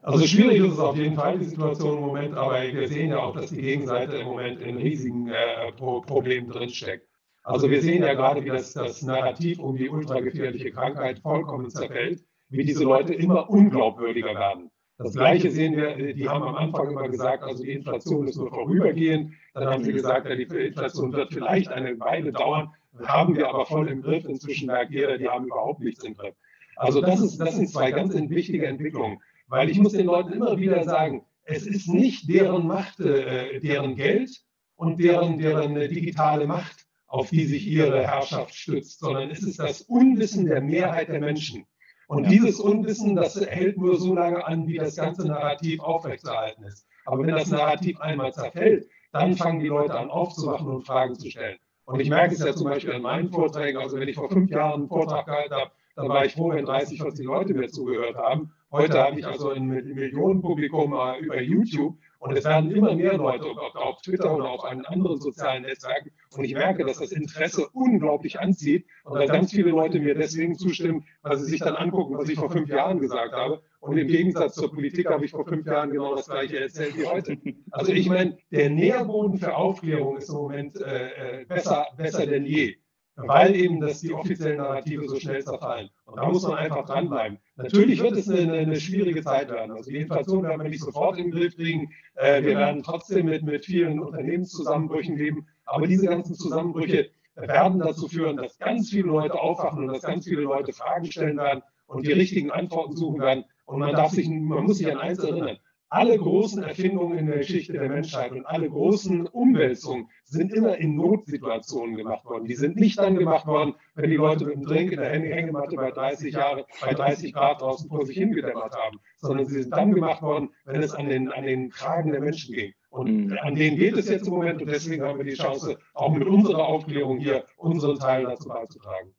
Also 0.00 0.24
schwierig 0.24 0.60
ist 0.60 0.74
es 0.74 0.78
auf 0.78 0.96
jeden 0.96 1.16
Fall, 1.16 1.38
die 1.38 1.46
Situation 1.46 1.98
im 1.98 2.04
Moment, 2.04 2.34
aber 2.36 2.62
wir 2.62 2.86
sehen 2.86 3.10
ja 3.10 3.18
auch, 3.18 3.34
dass 3.34 3.50
die 3.50 3.60
Gegenseite 3.60 4.18
im 4.18 4.26
Moment 4.26 4.60
in 4.60 4.76
riesigen 4.76 5.28
äh, 5.28 5.72
Problemen 5.72 6.48
drinsteckt. 6.48 7.08
Also 7.42 7.68
wir 7.70 7.82
sehen 7.82 8.02
ja 8.02 8.14
gerade, 8.14 8.44
wie 8.44 8.48
das, 8.48 8.72
das 8.72 9.02
Narrativ 9.02 9.58
um 9.58 9.76
die 9.76 9.88
ultragefährliche 9.88 10.70
Krankheit 10.70 11.18
vollkommen 11.18 11.70
zerfällt, 11.70 12.24
wie 12.48 12.64
diese 12.64 12.84
Leute 12.84 13.14
immer 13.14 13.50
unglaubwürdiger 13.50 14.34
werden. 14.34 14.70
Das 14.98 15.12
Gleiche 15.12 15.50
sehen 15.50 15.76
wir, 15.76 16.14
die 16.14 16.28
haben 16.28 16.42
am 16.42 16.54
Anfang 16.54 16.90
immer 16.90 17.08
gesagt, 17.08 17.42
also 17.42 17.62
die 17.62 17.72
Inflation 17.72 18.26
ist 18.28 18.36
nur 18.36 18.48
vorübergehend. 18.48 19.34
Dann 19.52 19.68
haben 19.68 19.84
sie 19.84 19.92
gesagt, 19.92 20.26
ja, 20.26 20.34
die 20.34 20.44
Inflation 20.44 21.12
wird 21.12 21.34
vielleicht 21.34 21.68
eine 21.68 21.98
Weile 22.00 22.32
dauern, 22.32 22.72
haben 23.04 23.36
wir 23.36 23.48
aber 23.48 23.66
voll 23.66 23.88
im 23.88 24.00
Griff. 24.00 24.24
Inzwischen 24.24 24.68
merkt 24.68 24.92
jeder, 24.92 25.18
die 25.18 25.28
haben 25.28 25.44
überhaupt 25.44 25.80
nichts 25.80 26.02
im 26.02 26.14
Griff. 26.14 26.34
Also 26.76 27.00
das, 27.00 27.20
ist, 27.20 27.38
das 27.38 27.56
sind 27.56 27.68
zwei 27.68 27.90
ganz 27.90 28.14
wichtige 28.14 28.66
Entwicklungen, 28.66 29.18
weil 29.48 29.68
ich 29.68 29.78
muss 29.78 29.92
den 29.92 30.06
Leuten 30.06 30.32
immer 30.32 30.58
wieder 30.58 30.84
sagen, 30.84 31.24
es 31.44 31.66
ist 31.66 31.88
nicht 31.88 32.28
deren 32.28 32.66
Macht, 32.66 33.00
äh, 33.00 33.60
deren 33.60 33.96
Geld 33.96 34.30
und 34.76 34.98
deren, 34.98 35.38
deren 35.38 35.74
digitale 35.74 36.46
Macht, 36.46 36.86
auf 37.06 37.30
die 37.30 37.44
sich 37.44 37.66
ihre 37.66 38.02
Herrschaft 38.02 38.54
stützt, 38.54 39.00
sondern 39.00 39.30
es 39.30 39.42
ist 39.42 39.58
das 39.58 39.82
Unwissen 39.82 40.46
der 40.46 40.60
Mehrheit 40.60 41.08
der 41.08 41.20
Menschen. 41.20 41.64
Und 42.06 42.30
dieses 42.30 42.60
Unwissen, 42.60 43.16
das 43.16 43.40
hält 43.40 43.78
nur 43.78 43.96
so 43.98 44.14
lange 44.14 44.44
an, 44.46 44.66
wie 44.68 44.78
das 44.78 44.96
ganze 44.96 45.26
Narrativ 45.26 45.80
aufrechtzuerhalten 45.80 46.64
ist. 46.64 46.86
Aber 47.04 47.26
wenn 47.26 47.34
das 47.34 47.50
Narrativ 47.50 48.00
einmal 48.00 48.32
zerfällt, 48.32 48.88
dann 49.12 49.36
fangen 49.36 49.60
die 49.60 49.68
Leute 49.68 49.98
an 49.98 50.10
aufzuwachen 50.10 50.68
und 50.68 50.86
Fragen 50.86 51.16
zu 51.16 51.30
stellen. 51.30 51.58
Und 51.84 52.00
ich 52.00 52.10
merke 52.10 52.34
es 52.34 52.40
ja 52.40 52.54
zum 52.54 52.68
Beispiel 52.68 52.94
an 52.94 53.02
meinen 53.02 53.30
Vorträgen, 53.30 53.78
also 53.78 53.98
wenn 53.98 54.08
ich 54.08 54.16
vor 54.16 54.28
fünf 54.28 54.50
Jahren 54.50 54.80
einen 54.80 54.88
Vortrag 54.88 55.26
gehalten 55.26 55.54
habe, 55.54 55.70
dann 55.94 56.08
war 56.08 56.24
ich 56.26 56.34
froh, 56.34 56.50
wenn 56.50 56.64
30, 56.64 57.00
40 57.00 57.24
Leute 57.24 57.54
mir 57.54 57.68
zugehört 57.68 58.16
haben. 58.16 58.52
Heute 58.70 58.98
habe 58.98 59.18
ich 59.18 59.26
also 59.26 59.50
ein 59.50 59.66
Millionenpublikum 59.66 60.92
äh, 60.94 61.18
über 61.20 61.40
YouTube 61.40 61.96
und 62.18 62.36
es 62.36 62.44
werden 62.44 62.70
immer 62.70 62.94
mehr 62.94 63.16
Leute, 63.16 63.46
ob 63.50 63.76
auf 63.76 64.00
Twitter 64.02 64.34
oder 64.34 64.50
auf 64.50 64.64
anderen 64.64 65.20
sozialen 65.20 65.62
Netzwerken. 65.62 66.10
Und 66.36 66.44
ich 66.44 66.54
merke, 66.54 66.84
dass 66.84 66.98
das 66.98 67.12
Interesse 67.12 67.68
unglaublich 67.72 68.40
anzieht 68.40 68.86
und 69.04 69.18
dass 69.18 69.30
ganz 69.30 69.52
viele 69.52 69.70
Leute 69.70 70.00
mir 70.00 70.14
deswegen 70.14 70.56
zustimmen, 70.56 71.04
weil 71.22 71.36
sie 71.38 71.46
sich 71.46 71.60
dann 71.60 71.76
angucken, 71.76 72.16
was 72.16 72.28
ich 72.28 72.38
vor 72.38 72.50
fünf 72.50 72.68
Jahren 72.68 73.00
gesagt 73.00 73.32
habe. 73.32 73.62
Und 73.80 73.98
im 73.98 74.08
Gegensatz 74.08 74.54
zur 74.54 74.72
Politik 74.72 75.08
habe 75.08 75.24
ich 75.24 75.30
vor 75.30 75.44
fünf 75.44 75.66
Jahren 75.66 75.90
genau 75.90 76.16
das 76.16 76.26
Gleiche 76.26 76.58
erzählt 76.58 76.96
wie 76.96 77.06
heute. 77.06 77.38
Also 77.70 77.92
ich 77.92 78.08
meine, 78.08 78.36
der 78.50 78.70
Nährboden 78.70 79.38
für 79.38 79.54
Aufklärung 79.54 80.16
ist 80.16 80.28
im 80.28 80.36
Moment 80.36 80.80
äh, 80.80 81.40
äh 81.40 81.44
besser, 81.44 81.86
besser 81.96 82.26
denn 82.26 82.44
je 82.46 82.76
weil 83.16 83.56
eben 83.56 83.80
das 83.80 84.00
die 84.00 84.12
offiziellen 84.12 84.58
Narrative 84.58 85.08
so 85.08 85.18
schnell 85.18 85.42
zerfallen. 85.42 85.88
Und 86.04 86.18
da 86.18 86.28
muss 86.28 86.42
man 86.42 86.58
einfach 86.58 86.84
dranbleiben. 86.84 87.38
Natürlich 87.56 88.02
wird 88.02 88.16
es 88.16 88.28
eine, 88.28 88.52
eine 88.52 88.78
schwierige 88.78 89.22
Zeit 89.22 89.50
werden. 89.50 89.72
Also 89.72 89.90
die 89.90 89.98
Inflation 89.98 90.42
werden 90.42 90.62
wir 90.62 90.68
nicht 90.68 90.82
sofort 90.82 91.18
in 91.18 91.30
den 91.30 91.32
Griff 91.32 91.56
kriegen. 91.56 91.90
Äh, 92.16 92.42
wir 92.42 92.56
werden 92.56 92.82
trotzdem 92.82 93.26
mit, 93.26 93.42
mit 93.42 93.64
vielen 93.64 94.00
Unternehmenszusammenbrüchen 94.00 95.16
leben. 95.16 95.46
Aber 95.64 95.86
diese 95.86 96.06
ganzen 96.06 96.34
Zusammenbrüche 96.34 97.10
werden 97.34 97.80
dazu 97.80 98.08
führen, 98.08 98.36
dass 98.36 98.58
ganz 98.58 98.90
viele 98.90 99.08
Leute 99.08 99.34
aufwachen 99.34 99.84
und 99.84 99.94
dass 99.94 100.02
ganz 100.02 100.24
viele 100.24 100.42
Leute 100.42 100.72
Fragen 100.72 101.10
stellen 101.10 101.38
werden 101.38 101.62
und 101.86 102.06
die 102.06 102.12
richtigen 102.12 102.50
Antworten 102.50 102.96
suchen 102.96 103.20
werden. 103.20 103.44
Und 103.64 103.80
man 103.80 103.92
darf 103.92 104.12
sich, 104.12 104.28
man 104.28 104.64
muss 104.64 104.78
sich 104.78 104.90
an 104.90 104.98
eins 104.98 105.18
erinnern 105.18 105.58
alle 105.88 106.18
großen 106.18 106.62
Erfindungen 106.62 107.18
in 107.18 107.26
der 107.26 107.38
Geschichte 107.38 107.72
der 107.74 107.88
Menschheit 107.88 108.32
und 108.32 108.44
alle 108.44 108.68
großen 108.68 109.26
Umwälzungen 109.26 110.08
sind 110.24 110.52
immer 110.52 110.76
in 110.78 110.96
Notsituationen 110.96 111.96
gemacht 111.96 112.24
worden. 112.24 112.46
Die 112.46 112.54
sind 112.54 112.76
nicht 112.76 112.98
dann 112.98 113.16
gemacht 113.16 113.46
worden, 113.46 113.74
wenn 113.94 114.10
die 114.10 114.16
Leute 114.16 114.46
mit 114.46 114.56
dem 114.56 114.64
Drink 114.64 114.92
in 114.92 114.98
der 114.98 115.10
Hängematte 115.10 115.76
bei 115.76 115.90
30 115.90 116.34
Jahre, 116.34 116.66
bei 116.80 116.92
30 116.92 117.32
Grad 117.32 117.60
draußen 117.60 117.88
vor 117.88 118.04
sich 118.04 118.16
hingedämmert 118.16 118.74
haben, 118.74 118.98
sondern 119.18 119.46
sie 119.46 119.62
sind 119.62 119.72
dann 119.72 119.94
gemacht 119.94 120.22
worden, 120.22 120.50
wenn 120.64 120.82
es 120.82 120.92
an 120.92 121.08
den, 121.08 121.30
an 121.30 121.44
den 121.44 121.70
Fragen 121.70 122.10
der 122.10 122.20
Menschen 122.20 122.54
ging. 122.54 122.72
Und 122.90 123.26
mhm. 123.26 123.38
an 123.42 123.54
denen 123.54 123.76
geht 123.76 123.96
es 123.96 124.08
jetzt 124.08 124.26
im 124.26 124.32
Moment 124.32 124.60
und 124.62 124.68
deswegen 124.68 125.04
haben 125.04 125.18
wir 125.18 125.24
die 125.24 125.34
Chance, 125.34 125.78
auch 125.94 126.12
mit 126.12 126.26
unserer 126.26 126.66
Aufklärung 126.66 127.18
hier 127.18 127.44
unseren 127.56 127.98
Teil 127.98 128.24
dazu 128.24 128.48
beizutragen. 128.48 129.14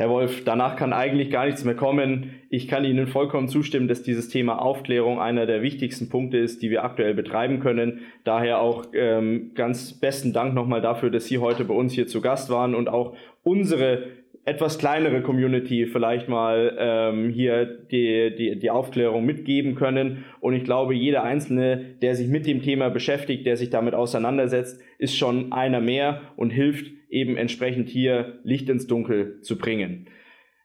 Herr 0.00 0.08
Wolf, 0.08 0.44
danach 0.46 0.76
kann 0.76 0.94
eigentlich 0.94 1.30
gar 1.30 1.44
nichts 1.44 1.62
mehr 1.66 1.74
kommen. 1.74 2.30
Ich 2.48 2.68
kann 2.68 2.86
Ihnen 2.86 3.06
vollkommen 3.06 3.48
zustimmen, 3.48 3.86
dass 3.86 4.02
dieses 4.02 4.30
Thema 4.30 4.62
Aufklärung 4.62 5.20
einer 5.20 5.44
der 5.44 5.60
wichtigsten 5.60 6.08
Punkte 6.08 6.38
ist, 6.38 6.62
die 6.62 6.70
wir 6.70 6.84
aktuell 6.84 7.12
betreiben 7.12 7.60
können. 7.60 8.00
Daher 8.24 8.62
auch 8.62 8.86
ähm, 8.94 9.50
ganz 9.54 9.92
besten 9.92 10.32
Dank 10.32 10.54
nochmal 10.54 10.80
dafür, 10.80 11.10
dass 11.10 11.26
Sie 11.26 11.36
heute 11.36 11.66
bei 11.66 11.74
uns 11.74 11.92
hier 11.92 12.06
zu 12.06 12.22
Gast 12.22 12.48
waren 12.48 12.74
und 12.74 12.88
auch 12.88 13.14
unsere 13.42 14.04
etwas 14.46 14.78
kleinere 14.78 15.20
Community 15.20 15.84
vielleicht 15.84 16.30
mal 16.30 16.74
ähm, 16.78 17.28
hier 17.28 17.66
die, 17.66 18.34
die, 18.34 18.58
die 18.58 18.70
Aufklärung 18.70 19.26
mitgeben 19.26 19.74
können. 19.74 20.24
Und 20.40 20.54
ich 20.54 20.64
glaube, 20.64 20.94
jeder 20.94 21.24
Einzelne, 21.24 21.96
der 22.00 22.14
sich 22.14 22.28
mit 22.28 22.46
dem 22.46 22.62
Thema 22.62 22.88
beschäftigt, 22.88 23.44
der 23.44 23.58
sich 23.58 23.68
damit 23.68 23.92
auseinandersetzt, 23.92 24.80
ist 24.96 25.14
schon 25.14 25.52
einer 25.52 25.82
mehr 25.82 26.22
und 26.36 26.48
hilft 26.48 26.90
eben 27.10 27.36
entsprechend 27.36 27.88
hier 27.88 28.40
Licht 28.44 28.68
ins 28.68 28.86
Dunkel 28.86 29.40
zu 29.42 29.58
bringen. 29.58 30.08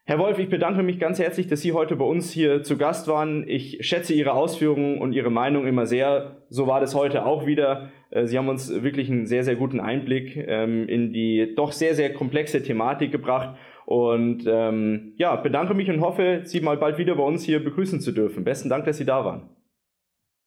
Herr 0.08 0.20
Wolf, 0.20 0.38
ich 0.38 0.48
bedanke 0.48 0.84
mich 0.84 1.00
ganz 1.00 1.18
herzlich, 1.18 1.48
dass 1.48 1.62
Sie 1.62 1.72
heute 1.72 1.96
bei 1.96 2.04
uns 2.04 2.30
hier 2.30 2.62
zu 2.62 2.78
Gast 2.78 3.08
waren. 3.08 3.42
Ich 3.48 3.78
schätze 3.80 4.14
Ihre 4.14 4.34
Ausführungen 4.34 4.98
und 4.98 5.12
Ihre 5.12 5.30
Meinung 5.30 5.66
immer 5.66 5.84
sehr. 5.86 6.42
So 6.48 6.68
war 6.68 6.78
das 6.78 6.94
heute 6.94 7.26
auch 7.26 7.44
wieder. 7.44 7.90
Äh, 8.10 8.26
Sie 8.26 8.38
haben 8.38 8.48
uns 8.48 8.84
wirklich 8.84 9.10
einen 9.10 9.26
sehr, 9.26 9.42
sehr 9.42 9.56
guten 9.56 9.80
Einblick 9.80 10.36
ähm, 10.36 10.88
in 10.88 11.12
die 11.12 11.54
doch 11.56 11.72
sehr, 11.72 11.96
sehr 11.96 12.12
komplexe 12.12 12.62
Thematik 12.62 13.10
gebracht. 13.10 13.58
Und 13.84 14.44
ähm, 14.46 15.14
ja, 15.16 15.34
bedanke 15.34 15.74
mich 15.74 15.90
und 15.90 16.00
hoffe, 16.00 16.42
Sie 16.44 16.60
mal 16.60 16.76
bald 16.76 16.98
wieder 16.98 17.16
bei 17.16 17.24
uns 17.24 17.42
hier 17.42 17.62
begrüßen 17.62 18.00
zu 18.00 18.12
dürfen. 18.12 18.44
Besten 18.44 18.68
Dank, 18.68 18.84
dass 18.84 18.98
Sie 18.98 19.04
da 19.04 19.24
waren. 19.24 19.50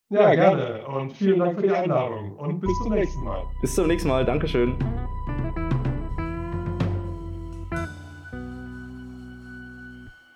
Ja, 0.09 0.33
gerne. 0.35 0.87
Und 0.87 1.11
vielen 1.11 1.37
Dank 1.37 1.59
für 1.59 1.67
die 1.67 1.73
Einladung. 1.73 2.31
Und 2.37 2.61
bis 2.61 2.71
zum 2.81 2.93
nächsten 2.93 3.25
Mal. 3.25 3.43
Bis 3.59 3.75
zum 3.75 3.87
nächsten 3.87 4.07
Mal. 4.07 4.23
Dankeschön. 4.23 4.75